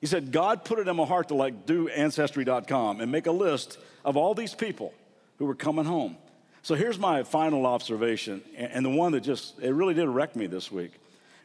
He 0.00 0.06
said, 0.06 0.32
God 0.32 0.64
put 0.64 0.78
it 0.78 0.88
in 0.88 0.96
my 0.96 1.04
heart 1.04 1.28
to 1.28 1.34
like 1.34 1.66
do 1.66 1.88
ancestry.com 1.88 3.00
and 3.00 3.10
make 3.10 3.26
a 3.26 3.32
list 3.32 3.78
of 4.04 4.16
all 4.16 4.34
these 4.34 4.54
people 4.54 4.94
who 5.38 5.44
were 5.44 5.54
coming 5.54 5.84
home. 5.84 6.16
So 6.62 6.74
here's 6.74 6.98
my 6.98 7.22
final 7.22 7.66
observation, 7.66 8.42
and 8.56 8.84
the 8.84 8.90
one 8.90 9.12
that 9.12 9.20
just, 9.20 9.58
it 9.60 9.72
really 9.72 9.94
did 9.94 10.08
wreck 10.08 10.36
me 10.36 10.46
this 10.46 10.70
week. 10.70 10.92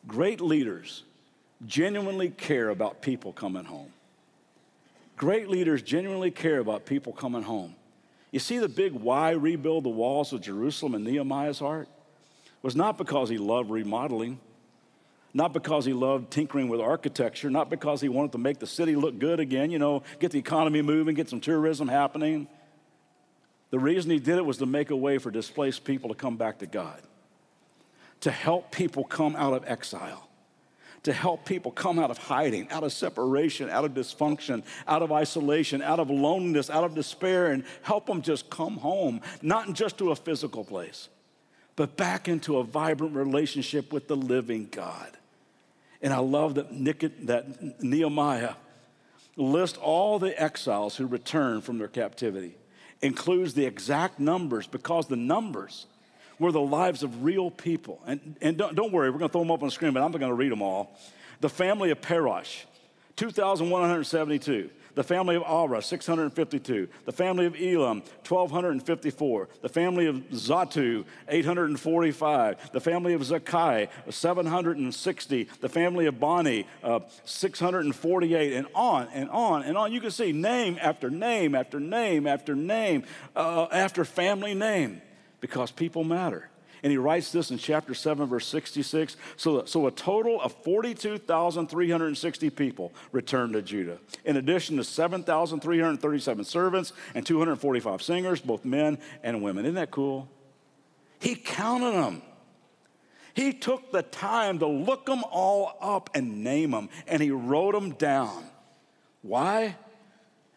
Great 0.07 0.41
leaders 0.41 1.03
genuinely 1.65 2.29
care 2.29 2.69
about 2.69 3.01
people 3.01 3.31
coming 3.31 3.63
home. 3.63 3.91
Great 5.15 5.47
leaders 5.47 5.81
genuinely 5.81 6.31
care 6.31 6.59
about 6.59 6.86
people 6.86 7.13
coming 7.13 7.43
home. 7.43 7.75
You 8.31 8.39
see 8.39 8.57
the 8.57 8.67
big 8.67 8.93
why 8.93 9.31
rebuild 9.31 9.86
the 9.86 9.89
walls 9.89 10.33
of 10.33 10.41
Jerusalem 10.41 10.95
in 10.95 11.03
Nehemiah's 11.03 11.59
heart? 11.59 11.88
Was 12.63 12.76
not 12.76 12.97
because 12.97 13.30
he 13.30 13.38
loved 13.38 13.69
remodeling, 13.69 14.39
not 15.34 15.54
because 15.54 15.86
he 15.86 15.93
loved 15.93 16.32
tinkering 16.32 16.69
with 16.69 16.82
architecture, 16.82 17.52
not 17.52 17.69
because 17.69 18.02
he 18.02 18.10
wanted 18.10 18.32
to 18.32 18.38
make 18.39 18.58
the 18.58 18.65
city 18.65 18.95
look 18.95 19.19
good 19.19 19.39
again, 19.39 19.69
you 19.69 19.78
know, 19.78 20.02
get 20.19 20.32
the 20.32 20.39
economy 20.39 20.82
moving, 20.82 21.13
get 21.13 21.30
some 21.30 21.41
tourism 21.41 21.88
happening. 21.88 22.47
The 23.69 23.80
reason 23.80 24.10
he 24.10 24.19
did 24.19 24.38
it 24.38 24.45
was 24.45 24.58
to 24.58 24.65
make 24.65 24.89
a 24.89 24.95
way 24.95 25.19
for 25.19 25.30
displaced 25.30 25.84
people 25.84 26.10
to 26.10 26.15
come 26.15 26.38
back 26.38 26.60
to 26.60 26.65
God, 26.65 27.02
to 28.21 28.32
help 28.32 28.71
people 28.71 29.04
come 29.04 29.36
out 29.36 29.54
of 29.54 29.63
exile 29.67 30.28
to 31.04 31.13
help 31.13 31.45
people 31.45 31.71
come 31.71 31.99
out 31.99 32.10
of 32.10 32.17
hiding, 32.17 32.69
out 32.69 32.84
of 32.84 32.91
separation, 32.91 33.69
out 33.69 33.86
of 33.86 33.93
dysfunction, 33.93 34.63
out 34.88 35.02
of 35.02 35.12
isolation, 35.12 35.82
out 35.82 35.99
of 35.99 36.10
loneliness, 36.10 36.69
out 36.69 36.84
of 36.84 36.95
despair, 36.95 37.52
and 37.52 37.63
help 37.82 38.06
them 38.06 38.21
just 38.21 38.49
come 38.49 38.78
home, 38.78 39.21
not 39.41 39.73
just 39.73 39.97
to 39.97 40.12
a 40.12 40.15
physical 40.15 40.63
place, 40.63 41.10
but 41.75 41.97
back 41.97 42.27
into 42.27 42.57
a 42.57 42.63
vibrant 42.63 43.15
relationship 43.15 43.91
with 43.91 44.07
the 44.07 44.15
living 44.15 44.67
God. 44.71 45.09
And 46.01 46.13
I 46.13 46.19
love 46.19 46.55
that, 46.55 46.67
that 47.25 47.81
Nehemiah 47.83 48.55
lists 49.36 49.77
all 49.81 50.19
the 50.19 50.39
exiles 50.41 50.95
who 50.95 51.07
returned 51.07 51.63
from 51.63 51.77
their 51.77 51.88
captivity, 51.88 52.55
includes 53.01 53.53
the 53.53 53.65
exact 53.65 54.19
numbers 54.19 54.67
because 54.67 55.07
the 55.07 55.15
numbers 55.15 55.88
were 56.39 56.51
the 56.51 56.62
lives 56.62 57.03
of 57.03 57.23
real 57.23 57.49
people. 57.49 58.01
And, 58.05 58.38
and 58.41 58.57
don't, 58.57 58.75
don't 58.75 58.91
worry, 58.91 59.09
we're 59.09 59.19
going 59.19 59.29
to 59.29 59.33
throw 59.33 59.41
them 59.41 59.51
up 59.51 59.62
on 59.62 59.67
the 59.67 59.71
screen, 59.71 59.93
but 59.93 60.03
I'm 60.03 60.12
not 60.12 60.19
going 60.19 60.31
to 60.31 60.36
read 60.36 60.51
them 60.51 60.62
all. 60.62 60.97
The 61.41 61.49
family 61.49 61.91
of 61.91 62.01
Parosh, 62.01 62.63
2,172. 63.15 64.69
The 64.95 65.03
family 65.03 65.36
of 65.36 65.43
Arah, 65.43 65.84
652. 65.84 66.88
The 67.06 67.12
family 67.12 67.45
of 67.45 67.56
Elam, 67.60 68.03
1,254. 68.27 69.49
The 69.62 69.69
family 69.69 70.06
of 70.06 70.15
Zattu, 70.29 71.06
845. 71.27 72.71
The 72.71 72.79
family 72.79 73.13
of 73.13 73.21
Zakkai, 73.21 73.89
760. 74.10 75.43
The 75.62 75.69
family 75.69 76.06
of 76.06 76.19
Bani, 76.19 76.67
uh, 76.84 76.99
648. 77.25 78.53
And 78.53 78.67
on 78.75 79.08
and 79.13 79.29
on 79.29 79.63
and 79.63 79.77
on. 79.77 79.91
You 79.91 80.01
can 80.01 80.12
see 80.12 80.32
name 80.32 80.77
after 80.79 81.10
name 81.10 81.56
after 81.56 81.79
name 81.79 82.27
after 82.27 82.56
name 82.56 83.03
uh, 83.36 83.67
after 83.71 84.06
family 84.06 84.53
name 84.53 85.01
because 85.39 85.71
people 85.71 86.03
matter. 86.03 86.49
And 86.84 86.91
he 86.91 86.98
writes 86.98 87.32
this 87.32 87.50
in 87.50 87.58
chapter 87.58 87.93
7, 87.93 88.28
verse 88.28 88.46
66. 88.46 89.15
So, 89.38 89.63
so 89.63 89.88
a 89.88 89.91
total 89.91 90.41
of 90.41 90.52
42,360 90.63 92.50
people 92.50 92.91
returned 93.13 93.54
to 93.54 93.62
Judah, 93.62 94.00
in 94.26 94.36
addition 94.36 94.76
to 94.76 94.84
7,337 94.84 96.43
servants 96.43 96.91
and 97.15 97.26
245 97.26 98.02
singers, 98.04 98.41
both 98.41 98.65
men 98.65 98.98
and 99.24 99.41
women. 99.41 99.63
Isn't 99.63 99.76
that 99.76 99.91
cool? 99.91 100.28
He 101.19 101.36
counted 101.36 101.93
them. 101.93 102.22
He 103.34 103.54
took 103.54 103.91
the 103.91 104.04
time 104.04 104.60
to 104.60 104.67
look 104.67 105.06
them 105.06 105.24
all 105.32 105.78
up 105.82 106.10
and 106.13 106.43
name 106.43 106.72
them, 106.72 106.89
and 107.08 107.24
he 107.24 107.32
wrote 107.32 107.74
them 107.74 107.91
down. 107.91 108.43
Why? 109.22 109.78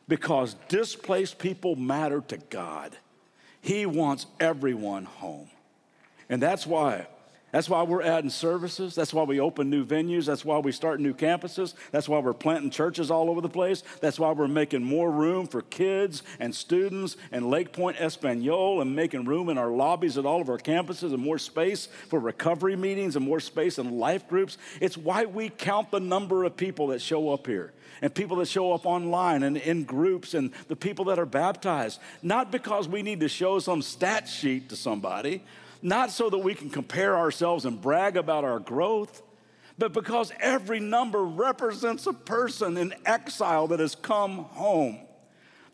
Because 0.09 0.55
displaced 0.69 1.39
people 1.39 1.77
matter 1.77 2.21
to 2.23 2.37
God. 2.37 2.97
He 3.61 3.87
wants 3.87 4.27
everyone 4.41 5.05
home. 5.05 5.49
And 6.29 6.43
that's 6.43 6.67
why. 6.67 7.07
That's 7.53 7.71
why 7.71 7.85
we're 7.85 8.03
adding 8.03 8.29
services. 8.29 8.95
That's 8.95 9.15
why 9.15 9.23
we 9.23 9.41
open 9.41 9.71
new 9.71 9.83
venues. 9.83 10.27
That's 10.27 10.45
why 10.45 10.59
we 10.59 10.73
start 10.73 11.01
new 11.01 11.15
campuses. 11.15 11.75
That's 11.93 12.09
why 12.09 12.19
we're 12.19 12.35
planting 12.35 12.71
churches 12.71 13.11
all 13.11 13.31
over 13.31 13.41
the 13.41 13.49
place. 13.49 13.83
That's 14.01 14.19
why 14.19 14.33
we're 14.33 14.49
making 14.49 14.83
more 14.83 15.11
room 15.11 15.47
for 15.47 15.63
kids 15.63 16.23
and 16.41 16.55
students 16.55 17.17
and 17.31 17.49
Lake 17.49 17.73
Pointe 17.73 17.99
Espanol 17.99 18.83
and 18.83 18.95
making 18.95 19.25
room 19.25 19.49
in 19.49 19.59
our 19.59 19.71
lobbies 19.71 20.19
at 20.19 20.27
all 20.27 20.41
of 20.41 20.51
our 20.51 20.59
campuses 20.59 21.15
and 21.15 21.23
more 21.23 21.39
space 21.39 21.87
for 22.09 22.19
recovery 22.19 22.77
meetings 22.77 23.17
and 23.17 23.25
more 23.25 23.41
space 23.41 23.79
in 23.79 23.99
life 23.99 24.29
groups. 24.29 24.59
It's 24.81 24.99
why 24.99 25.25
we 25.25 25.49
count 25.49 25.91
the 25.91 26.01
number 26.01 26.45
of 26.45 26.57
people 26.57 26.89
that 26.89 27.01
show 27.01 27.31
up 27.33 27.47
here 27.47 27.73
and 28.03 28.13
people 28.13 28.37
that 28.39 28.49
show 28.49 28.73
up 28.73 28.85
online 28.85 29.45
and 29.45 29.57
in 29.57 29.85
groups 29.85 30.35
and 30.35 30.51
the 30.69 30.77
people 30.77 31.07
that 31.07 31.19
are 31.19 31.25
baptized. 31.25 32.01
Not 32.23 32.51
because 32.51 32.89
we 32.89 33.03
need 33.03 33.21
to 33.21 33.29
show 33.29 33.61
some 33.61 33.81
stat 33.81 34.29
sheet 34.29 34.69
to 34.71 34.77
somebody, 34.77 35.43
not 35.87 36.11
so 36.11 36.29
that 36.29 36.39
we 36.39 36.53
can 36.53 36.69
compare 36.69 37.17
ourselves 37.17 37.65
and 37.65 37.81
brag 37.81 38.17
about 38.17 38.43
our 38.43 38.59
growth, 38.59 39.23
but 39.79 39.93
because 39.93 40.33
every 40.41 40.81
number 40.81 41.23
represents 41.23 42.09
a 42.09 42.13
person 42.13 42.77
in 42.77 42.93
exile 43.05 43.69
that 43.69 43.79
has 43.79 43.95
come 43.95 44.39
home. 44.39 44.99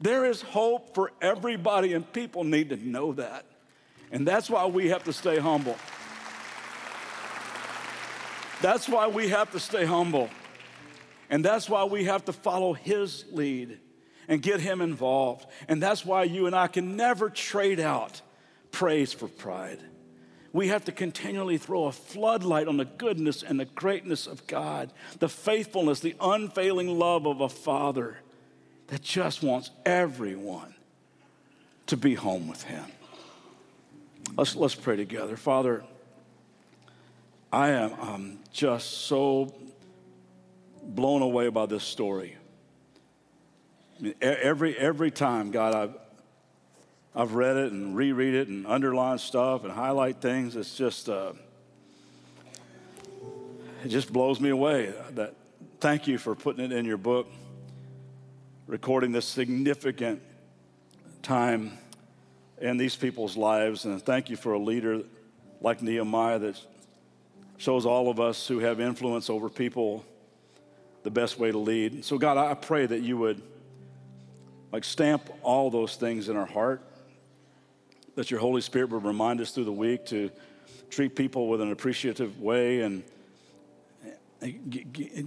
There 0.02 0.26
is 0.26 0.42
hope 0.42 0.94
for 0.94 1.12
everybody, 1.22 1.94
and 1.94 2.12
people 2.12 2.44
need 2.44 2.68
to 2.68 2.76
know 2.76 3.14
that. 3.14 3.46
And 4.10 4.28
that's 4.28 4.50
why 4.50 4.66
we 4.66 4.90
have 4.90 5.02
to 5.04 5.14
stay 5.14 5.38
humble. 5.38 5.78
That's 8.60 8.90
why 8.90 9.08
we 9.08 9.30
have 9.30 9.50
to 9.52 9.60
stay 9.60 9.86
humble. 9.86 10.28
And 11.30 11.42
that's 11.42 11.70
why 11.70 11.84
we 11.84 12.04
have 12.04 12.26
to 12.26 12.34
follow 12.34 12.74
His 12.74 13.24
lead 13.32 13.78
and 14.28 14.42
get 14.42 14.60
Him 14.60 14.82
involved. 14.82 15.46
And 15.68 15.82
that's 15.82 16.04
why 16.04 16.24
you 16.24 16.46
and 16.46 16.54
I 16.54 16.66
can 16.66 16.96
never 16.96 17.30
trade 17.30 17.80
out 17.80 18.20
praise 18.72 19.14
for 19.14 19.28
pride. 19.28 19.80
We 20.52 20.68
have 20.68 20.84
to 20.84 20.92
continually 20.92 21.56
throw 21.56 21.84
a 21.84 21.92
floodlight 21.92 22.68
on 22.68 22.76
the 22.76 22.84
goodness 22.84 23.42
and 23.42 23.58
the 23.58 23.64
greatness 23.64 24.26
of 24.26 24.46
God, 24.46 24.92
the 25.18 25.28
faithfulness, 25.28 26.00
the 26.00 26.14
unfailing 26.20 26.98
love 26.98 27.26
of 27.26 27.40
a 27.40 27.48
Father 27.48 28.18
that 28.88 29.02
just 29.02 29.42
wants 29.42 29.70
everyone 29.86 30.74
to 31.86 31.96
be 31.96 32.14
home 32.14 32.48
with 32.48 32.62
Him. 32.64 32.84
Let's, 34.36 34.54
let's 34.54 34.74
pray 34.74 34.96
together. 34.96 35.36
Father, 35.36 35.84
I 37.50 37.70
am 37.70 37.92
um, 38.00 38.38
just 38.52 39.06
so 39.06 39.54
blown 40.82 41.22
away 41.22 41.48
by 41.48 41.66
this 41.66 41.84
story. 41.84 42.36
I 43.98 44.02
mean, 44.02 44.14
every, 44.20 44.76
every 44.76 45.10
time, 45.10 45.50
God, 45.50 45.74
I've, 45.74 45.94
I've 47.14 47.34
read 47.34 47.56
it 47.56 47.72
and 47.72 47.94
reread 47.94 48.34
it 48.34 48.48
and 48.48 48.66
underline 48.66 49.18
stuff 49.18 49.64
and 49.64 49.72
highlight 49.72 50.22
things. 50.22 50.56
It's 50.56 50.74
just, 50.74 51.10
uh, 51.10 51.34
it 53.84 53.88
just 53.88 54.10
blows 54.10 54.40
me 54.40 54.48
away. 54.48 54.94
That, 55.10 55.34
thank 55.78 56.06
you 56.06 56.16
for 56.16 56.34
putting 56.34 56.64
it 56.64 56.72
in 56.72 56.86
your 56.86 56.96
book, 56.96 57.30
recording 58.66 59.12
this 59.12 59.26
significant 59.26 60.22
time 61.22 61.76
in 62.60 62.78
these 62.78 62.96
people's 62.96 63.36
lives. 63.36 63.84
And 63.84 64.02
thank 64.02 64.30
you 64.30 64.36
for 64.36 64.54
a 64.54 64.58
leader 64.58 65.02
like 65.60 65.82
Nehemiah 65.82 66.38
that 66.38 66.58
shows 67.58 67.84
all 67.84 68.08
of 68.08 68.20
us 68.20 68.48
who 68.48 68.60
have 68.60 68.80
influence 68.80 69.28
over 69.28 69.50
people 69.50 70.04
the 71.02 71.10
best 71.10 71.38
way 71.38 71.52
to 71.52 71.58
lead. 71.58 72.06
So, 72.06 72.16
God, 72.16 72.38
I 72.38 72.54
pray 72.54 72.86
that 72.86 73.02
you 73.02 73.18
would 73.18 73.42
like 74.72 74.84
stamp 74.84 75.28
all 75.42 75.70
those 75.70 75.96
things 75.96 76.30
in 76.30 76.36
our 76.36 76.46
heart, 76.46 76.82
that 78.14 78.30
your 78.30 78.40
Holy 78.40 78.60
Spirit 78.60 78.90
would 78.90 79.04
remind 79.04 79.40
us 79.40 79.50
through 79.50 79.64
the 79.64 79.72
week 79.72 80.06
to 80.06 80.30
treat 80.90 81.16
people 81.16 81.48
with 81.48 81.60
an 81.60 81.72
appreciative 81.72 82.40
way 82.40 82.80
and 82.80 83.02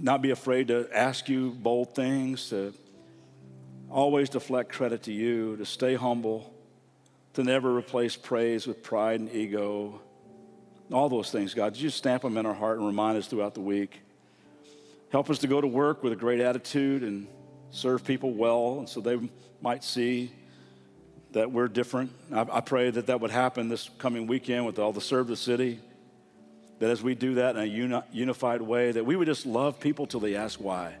not 0.02 0.22
be 0.22 0.30
afraid 0.30 0.68
to 0.68 0.88
ask 0.92 1.28
you 1.28 1.50
bold 1.50 1.94
things, 1.94 2.50
to 2.50 2.72
always 3.90 4.28
deflect 4.28 4.72
credit 4.72 5.02
to 5.04 5.12
you, 5.12 5.56
to 5.56 5.64
stay 5.64 5.94
humble, 5.94 6.52
to 7.32 7.42
never 7.42 7.74
replace 7.76 8.14
praise 8.14 8.66
with 8.66 8.82
pride 8.82 9.20
and 9.20 9.32
ego. 9.32 10.00
All 10.92 11.08
those 11.08 11.30
things, 11.30 11.54
God, 11.54 11.76
you 11.76 11.90
stamp 11.90 12.22
them 12.22 12.36
in 12.36 12.46
our 12.46 12.54
heart 12.54 12.78
and 12.78 12.86
remind 12.86 13.18
us 13.18 13.26
throughout 13.26 13.54
the 13.54 13.60
week. 13.60 14.00
Help 15.10 15.30
us 15.30 15.38
to 15.38 15.46
go 15.46 15.60
to 15.60 15.66
work 15.66 16.02
with 16.02 16.12
a 16.12 16.16
great 16.16 16.40
attitude 16.40 17.02
and 17.02 17.26
serve 17.70 18.04
people 18.04 18.32
well, 18.32 18.78
and 18.78 18.88
so 18.88 19.00
they 19.00 19.18
might 19.60 19.82
see 19.82 20.30
that 21.36 21.52
we're 21.52 21.68
different. 21.68 22.10
I, 22.32 22.46
I 22.50 22.60
pray 22.62 22.88
that 22.88 23.08
that 23.08 23.20
would 23.20 23.30
happen 23.30 23.68
this 23.68 23.90
coming 23.98 24.26
weekend 24.26 24.64
with 24.64 24.78
all 24.78 24.90
the 24.90 25.02
Serve 25.02 25.26
the 25.26 25.36
City. 25.36 25.78
That 26.78 26.88
as 26.88 27.02
we 27.02 27.14
do 27.14 27.34
that 27.34 27.56
in 27.56 27.62
a 27.62 27.66
uni- 27.66 28.02
unified 28.10 28.62
way, 28.62 28.90
that 28.92 29.04
we 29.04 29.16
would 29.16 29.26
just 29.26 29.44
love 29.44 29.78
people 29.78 30.06
till 30.06 30.20
they 30.20 30.34
ask 30.34 30.58
why. 30.58 30.94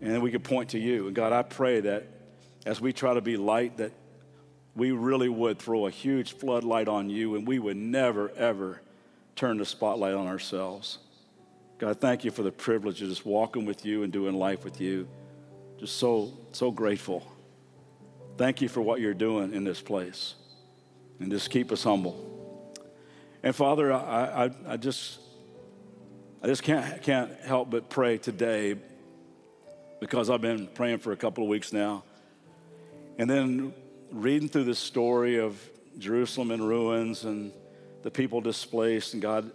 And 0.00 0.12
then 0.12 0.22
we 0.22 0.32
could 0.32 0.42
point 0.42 0.70
to 0.70 0.78
you. 0.80 1.06
And 1.06 1.14
God, 1.14 1.32
I 1.32 1.42
pray 1.42 1.78
that 1.82 2.08
as 2.66 2.80
we 2.80 2.92
try 2.92 3.14
to 3.14 3.20
be 3.20 3.36
light, 3.36 3.76
that 3.76 3.92
we 4.74 4.90
really 4.90 5.28
would 5.28 5.60
throw 5.60 5.86
a 5.86 5.90
huge 5.90 6.32
floodlight 6.32 6.88
on 6.88 7.08
you 7.08 7.36
and 7.36 7.46
we 7.46 7.60
would 7.60 7.76
never, 7.76 8.30
ever 8.30 8.80
turn 9.36 9.58
the 9.58 9.64
spotlight 9.64 10.14
on 10.14 10.26
ourselves. 10.26 10.98
God, 11.78 12.00
thank 12.00 12.24
you 12.24 12.32
for 12.32 12.42
the 12.42 12.50
privilege 12.50 13.00
of 13.02 13.08
just 13.08 13.24
walking 13.24 13.66
with 13.66 13.86
you 13.86 14.02
and 14.02 14.12
doing 14.12 14.34
life 14.34 14.64
with 14.64 14.80
you. 14.80 15.06
Just 15.78 15.96
so, 15.96 16.32
so 16.50 16.72
grateful. 16.72 17.24
Thank 18.38 18.62
you 18.62 18.68
for 18.68 18.80
what 18.80 19.00
you're 19.00 19.14
doing 19.14 19.52
in 19.52 19.64
this 19.64 19.80
place. 19.80 20.34
And 21.18 21.30
just 21.30 21.50
keep 21.50 21.72
us 21.72 21.82
humble. 21.82 22.72
And 23.42 23.54
Father, 23.54 23.92
I, 23.92 24.46
I, 24.46 24.50
I 24.66 24.76
just 24.76 25.18
I 26.40 26.46
just 26.46 26.62
can't, 26.62 27.02
can't 27.02 27.32
help 27.40 27.70
but 27.70 27.90
pray 27.90 28.16
today 28.16 28.76
because 30.00 30.30
I've 30.30 30.40
been 30.40 30.68
praying 30.68 30.98
for 30.98 31.10
a 31.10 31.16
couple 31.16 31.42
of 31.42 31.50
weeks 31.50 31.72
now. 31.72 32.04
And 33.18 33.28
then 33.28 33.74
reading 34.12 34.48
through 34.48 34.64
the 34.64 34.74
story 34.74 35.40
of 35.40 35.60
Jerusalem 35.98 36.52
in 36.52 36.62
ruins 36.62 37.24
and 37.24 37.50
the 38.02 38.10
people 38.12 38.40
displaced, 38.40 39.14
and 39.14 39.20
God, 39.20 39.50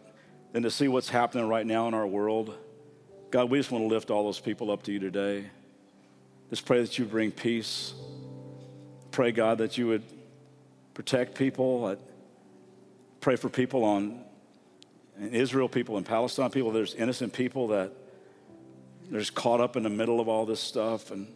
and 0.53 0.63
to 0.63 0.69
see 0.69 0.89
what's 0.89 1.07
happening 1.07 1.47
right 1.47 1.65
now 1.65 1.87
in 1.87 1.93
our 1.93 2.05
world. 2.05 2.53
God, 3.31 3.49
we 3.49 3.57
just 3.57 3.71
want 3.71 3.85
to 3.85 3.87
lift 3.87 4.11
all 4.11 4.25
those 4.25 4.41
people 4.41 4.69
up 4.69 4.83
to 4.83 4.91
you 4.91 4.99
today. 4.99 5.45
Just 6.49 6.65
pray 6.65 6.81
that 6.81 6.99
you 6.99 7.05
bring 7.05 7.31
peace. 7.31 7.93
Pray, 9.13 9.31
God, 9.31 9.59
that 9.59 9.77
you 9.77 9.87
would 9.87 10.03
protect 10.93 11.35
people 11.35 11.95
pray 13.23 13.37
for 13.37 13.47
people 13.47 13.85
on 13.85 14.19
in 15.17 15.33
Israel, 15.33 15.69
people 15.69 15.97
in 15.97 16.03
Palestine, 16.03 16.49
people. 16.49 16.71
There's 16.71 16.93
innocent 16.93 17.31
people 17.31 17.69
that 17.69 17.93
they're 19.09 19.21
just 19.21 19.33
caught 19.33 19.61
up 19.61 19.77
in 19.77 19.83
the 19.83 19.89
middle 19.89 20.19
of 20.19 20.27
all 20.27 20.45
this 20.45 20.59
stuff. 20.59 21.09
And 21.09 21.27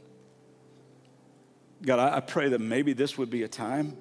God, 1.85 1.99
I, 1.99 2.17
I 2.17 2.19
pray 2.19 2.49
that 2.49 2.59
maybe 2.59 2.91
this 2.91 3.17
would 3.17 3.29
be 3.29 3.43
a 3.43 3.47
time 3.47 3.95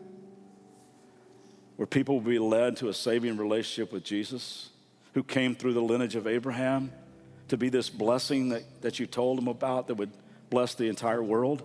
where 1.76 1.86
people 1.86 2.16
will 2.16 2.28
be 2.28 2.40
led 2.40 2.78
to 2.78 2.88
a 2.88 2.94
saving 2.94 3.36
relationship 3.36 3.92
with 3.92 4.02
Jesus, 4.02 4.70
who 5.14 5.22
came 5.22 5.54
through 5.54 5.74
the 5.74 5.82
lineage 5.82 6.16
of 6.16 6.26
Abraham 6.26 6.90
to 7.48 7.56
be 7.56 7.68
this 7.68 7.88
blessing 7.88 8.48
that, 8.48 8.64
that 8.80 8.98
you 8.98 9.06
told 9.06 9.38
them 9.38 9.46
about 9.46 9.86
that 9.86 9.94
would 9.94 10.10
bless 10.50 10.74
the 10.74 10.88
entire 10.88 11.22
world. 11.22 11.62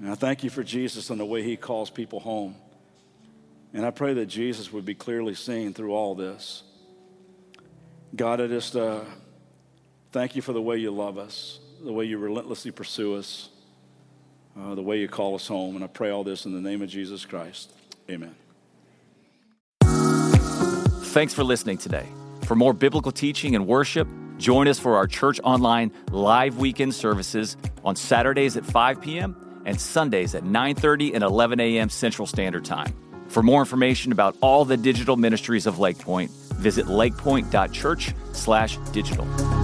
And 0.00 0.10
I 0.10 0.14
thank 0.14 0.44
you 0.44 0.50
for 0.50 0.62
Jesus 0.62 1.10
and 1.10 1.18
the 1.18 1.24
way 1.24 1.42
he 1.42 1.56
calls 1.56 1.90
people 1.90 2.20
home. 2.20 2.54
And 3.72 3.84
I 3.84 3.90
pray 3.90 4.14
that 4.14 4.26
Jesus 4.26 4.72
would 4.72 4.84
be 4.84 4.94
clearly 4.94 5.34
seen 5.34 5.74
through 5.74 5.92
all 5.92 6.14
this. 6.14 6.62
God, 8.14 8.40
I 8.40 8.46
just 8.46 8.76
uh, 8.76 9.00
thank 10.12 10.36
you 10.36 10.42
for 10.42 10.52
the 10.52 10.62
way 10.62 10.78
you 10.78 10.90
love 10.90 11.18
us, 11.18 11.60
the 11.82 11.92
way 11.92 12.04
you 12.04 12.18
relentlessly 12.18 12.70
pursue 12.70 13.16
us, 13.16 13.48
uh, 14.58 14.74
the 14.74 14.82
way 14.82 14.98
you 14.98 15.08
call 15.08 15.34
us 15.34 15.46
home. 15.46 15.76
And 15.76 15.84
I 15.84 15.88
pray 15.88 16.10
all 16.10 16.24
this 16.24 16.46
in 16.46 16.52
the 16.52 16.60
name 16.60 16.82
of 16.82 16.88
Jesus 16.88 17.24
Christ. 17.24 17.72
Amen. 18.08 18.34
Thanks 19.80 21.32
for 21.34 21.44
listening 21.44 21.78
today. 21.78 22.06
For 22.42 22.54
more 22.54 22.72
biblical 22.72 23.12
teaching 23.12 23.54
and 23.54 23.66
worship, 23.66 24.06
join 24.38 24.68
us 24.68 24.78
for 24.78 24.96
our 24.96 25.06
church 25.06 25.40
online 25.42 25.90
live 26.10 26.58
weekend 26.58 26.94
services 26.94 27.56
on 27.84 27.96
Saturdays 27.96 28.56
at 28.56 28.64
5 28.64 29.00
p.m. 29.00 29.45
and 29.66 29.78
Sundays 29.78 30.34
at 30.34 30.44
9:30 30.44 31.12
and 31.14 31.22
11 31.22 31.60
a.m. 31.60 31.90
Central 31.90 32.26
Standard 32.26 32.64
Time. 32.64 32.94
For 33.28 33.42
more 33.42 33.60
information 33.60 34.12
about 34.12 34.34
all 34.40 34.64
the 34.64 34.78
digital 34.78 35.16
ministries 35.16 35.66
of 35.66 35.78
Lakepointe, 35.78 36.30
visit 36.54 36.86
lakepointe.church/digital. 36.86 39.55